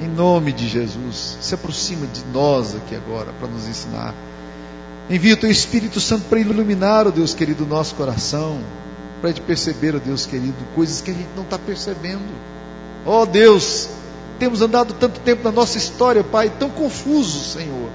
em 0.00 0.08
nome 0.08 0.52
de 0.52 0.68
Jesus, 0.68 1.38
se 1.40 1.54
aproxima 1.54 2.06
de 2.06 2.24
nós 2.32 2.74
aqui 2.74 2.94
agora 2.94 3.32
para 3.38 3.48
nos 3.48 3.66
ensinar. 3.66 4.14
Envia 5.10 5.34
o 5.34 5.36
teu 5.36 5.50
Espírito 5.50 6.00
Santo 6.00 6.26
para 6.28 6.38
iluminar, 6.38 7.06
ó 7.06 7.10
Deus 7.10 7.34
querido, 7.34 7.64
o 7.64 7.66
nosso 7.66 7.94
coração, 7.94 8.60
para 9.20 9.32
te 9.32 9.40
perceber, 9.40 9.96
ó 9.96 9.98
Deus 9.98 10.26
querido, 10.26 10.56
coisas 10.74 11.00
que 11.00 11.10
a 11.10 11.14
gente 11.14 11.30
não 11.34 11.42
está 11.42 11.58
percebendo. 11.58 12.28
Ó 13.04 13.24
Deus, 13.24 13.88
temos 14.38 14.62
andado 14.62 14.94
tanto 14.94 15.18
tempo 15.20 15.42
na 15.42 15.50
nossa 15.50 15.78
história, 15.78 16.22
Pai, 16.22 16.52
tão 16.58 16.70
confuso, 16.70 17.40
Senhor. 17.40 17.90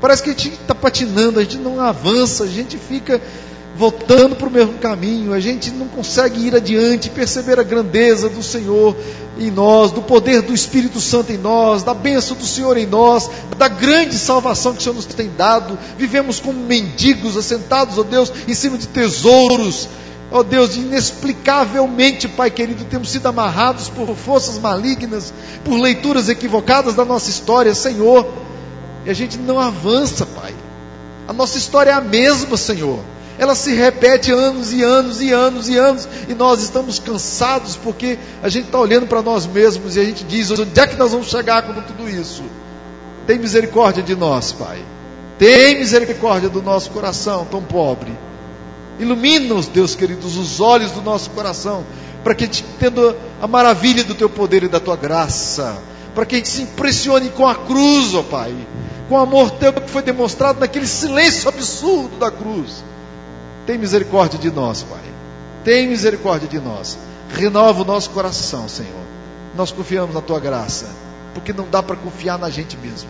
Parece 0.00 0.22
que 0.22 0.30
a 0.30 0.32
gente 0.32 0.54
está 0.54 0.74
patinando, 0.74 1.38
a 1.38 1.42
gente 1.42 1.58
não 1.58 1.80
avança, 1.80 2.44
a 2.44 2.48
gente 2.48 2.76
fica 2.76 3.20
voltando 3.76 4.36
para 4.36 4.48
o 4.48 4.50
mesmo 4.50 4.74
caminho, 4.74 5.32
a 5.32 5.40
gente 5.40 5.70
não 5.70 5.88
consegue 5.88 6.46
ir 6.46 6.54
adiante, 6.54 7.08
perceber 7.08 7.58
a 7.58 7.62
grandeza 7.62 8.28
do 8.28 8.42
Senhor 8.42 8.96
em 9.38 9.50
nós, 9.50 9.90
do 9.90 10.02
poder 10.02 10.42
do 10.42 10.52
Espírito 10.52 11.00
Santo 11.00 11.32
em 11.32 11.38
nós, 11.38 11.82
da 11.82 11.94
bênção 11.94 12.36
do 12.36 12.44
Senhor 12.44 12.76
em 12.76 12.86
nós, 12.86 13.30
da 13.56 13.68
grande 13.68 14.16
salvação 14.16 14.72
que 14.72 14.80
o 14.80 14.82
Senhor 14.82 14.94
nos 14.94 15.06
tem 15.06 15.30
dado. 15.36 15.78
Vivemos 15.96 16.40
como 16.40 16.58
mendigos, 16.60 17.36
assentados, 17.36 17.96
ó 17.96 18.02
Deus, 18.02 18.32
em 18.46 18.54
cima 18.54 18.76
de 18.76 18.86
tesouros. 18.88 19.88
Ó 20.32 20.44
Deus, 20.44 20.76
inexplicavelmente, 20.76 22.28
Pai 22.28 22.50
querido, 22.50 22.84
temos 22.84 23.10
sido 23.10 23.26
amarrados 23.26 23.88
por 23.88 24.14
forças 24.14 24.58
malignas, 24.58 25.32
por 25.64 25.76
leituras 25.76 26.28
equivocadas 26.28 26.94
da 26.94 27.04
nossa 27.04 27.30
história, 27.30 27.74
Senhor. 27.74 28.28
E 29.04 29.10
a 29.10 29.14
gente 29.14 29.38
não 29.38 29.58
avança, 29.58 30.26
Pai. 30.26 30.54
A 31.26 31.32
nossa 31.32 31.58
história 31.58 31.90
é 31.90 31.94
a 31.94 32.00
mesma, 32.00 32.56
Senhor 32.56 33.00
ela 33.40 33.54
se 33.54 33.72
repete 33.72 34.30
anos 34.30 34.70
e 34.70 34.82
anos 34.82 35.22
e 35.22 35.32
anos 35.32 35.66
e 35.70 35.78
anos, 35.78 36.06
e 36.28 36.34
nós 36.34 36.62
estamos 36.62 36.98
cansados 36.98 37.74
porque 37.74 38.18
a 38.42 38.50
gente 38.50 38.66
está 38.66 38.78
olhando 38.78 39.06
para 39.06 39.22
nós 39.22 39.46
mesmos 39.46 39.96
e 39.96 40.00
a 40.00 40.04
gente 40.04 40.24
diz: 40.24 40.50
onde 40.50 40.78
é 40.78 40.86
que 40.86 40.94
nós 40.94 41.12
vamos 41.12 41.28
chegar 41.28 41.62
com 41.62 41.72
tudo 41.72 42.06
isso? 42.06 42.42
Tem 43.26 43.38
misericórdia 43.38 44.02
de 44.02 44.14
nós, 44.14 44.52
Pai. 44.52 44.84
Tem 45.38 45.78
misericórdia 45.78 46.50
do 46.50 46.60
nosso 46.60 46.90
coração 46.90 47.46
tão 47.50 47.62
pobre. 47.62 48.12
Ilumina-nos, 48.98 49.68
Deus 49.68 49.94
queridos, 49.94 50.36
os 50.36 50.60
olhos 50.60 50.90
do 50.90 51.00
nosso 51.00 51.30
coração, 51.30 51.82
para 52.22 52.34
que 52.34 52.44
a 52.44 52.46
gente 52.46 52.62
entenda 52.62 53.16
a 53.40 53.46
maravilha 53.46 54.04
do 54.04 54.14
teu 54.14 54.28
poder 54.28 54.64
e 54.64 54.68
da 54.68 54.78
tua 54.78 54.96
graça, 54.96 55.78
para 56.14 56.26
que 56.26 56.34
a 56.34 56.38
gente 56.38 56.50
se 56.50 56.60
impressione 56.60 57.30
com 57.30 57.48
a 57.48 57.54
cruz, 57.54 58.14
ó 58.14 58.22
Pai, 58.22 58.54
com 59.08 59.14
o 59.14 59.18
amor 59.18 59.52
teu 59.52 59.72
que 59.72 59.88
foi 59.88 60.02
demonstrado 60.02 60.60
naquele 60.60 60.86
silêncio 60.86 61.48
absurdo 61.48 62.18
da 62.18 62.30
cruz. 62.30 62.89
Tem 63.66 63.78
misericórdia 63.78 64.38
de 64.38 64.50
nós, 64.50 64.82
Pai. 64.82 65.00
Tem 65.64 65.88
misericórdia 65.88 66.48
de 66.48 66.58
nós. 66.58 66.98
Renova 67.30 67.82
o 67.82 67.84
nosso 67.84 68.10
coração, 68.10 68.68
Senhor. 68.68 69.04
Nós 69.54 69.70
confiamos 69.72 70.14
na 70.14 70.20
tua 70.20 70.40
graça, 70.40 70.86
porque 71.34 71.52
não 71.52 71.68
dá 71.68 71.82
para 71.82 71.96
confiar 71.96 72.38
na 72.38 72.50
gente 72.50 72.76
mesmo. 72.76 73.08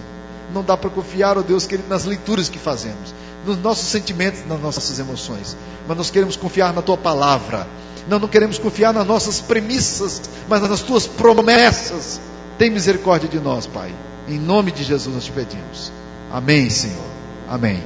Não 0.52 0.62
dá 0.62 0.76
para 0.76 0.90
confiar, 0.90 1.38
ó 1.38 1.42
Deus 1.42 1.66
querido, 1.66 1.88
nas 1.88 2.04
leituras 2.04 2.48
que 2.48 2.58
fazemos, 2.58 3.14
nos 3.46 3.56
nossos 3.58 3.86
sentimentos, 3.86 4.44
nas 4.46 4.60
nossas 4.60 4.98
emoções. 4.98 5.56
Mas 5.86 5.96
nós 5.96 6.10
queremos 6.10 6.36
confiar 6.36 6.72
na 6.72 6.82
tua 6.82 6.96
palavra. 6.96 7.66
Nós 8.08 8.20
não 8.20 8.28
queremos 8.28 8.58
confiar 8.58 8.92
nas 8.92 9.06
nossas 9.06 9.40
premissas, 9.40 10.22
mas 10.48 10.60
nas 10.62 10.80
tuas 10.80 11.06
promessas. 11.06 12.20
Tem 12.58 12.70
misericórdia 12.70 13.28
de 13.28 13.38
nós, 13.38 13.66
Pai. 13.66 13.94
Em 14.26 14.38
nome 14.38 14.72
de 14.72 14.82
Jesus 14.82 15.14
nós 15.14 15.24
te 15.24 15.32
pedimos. 15.32 15.92
Amém, 16.32 16.68
Senhor. 16.68 17.06
Amém. 17.48 17.82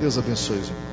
Deus 0.00 0.16
abençoe 0.16 0.58
os 0.58 0.68
irmãos. 0.68 0.89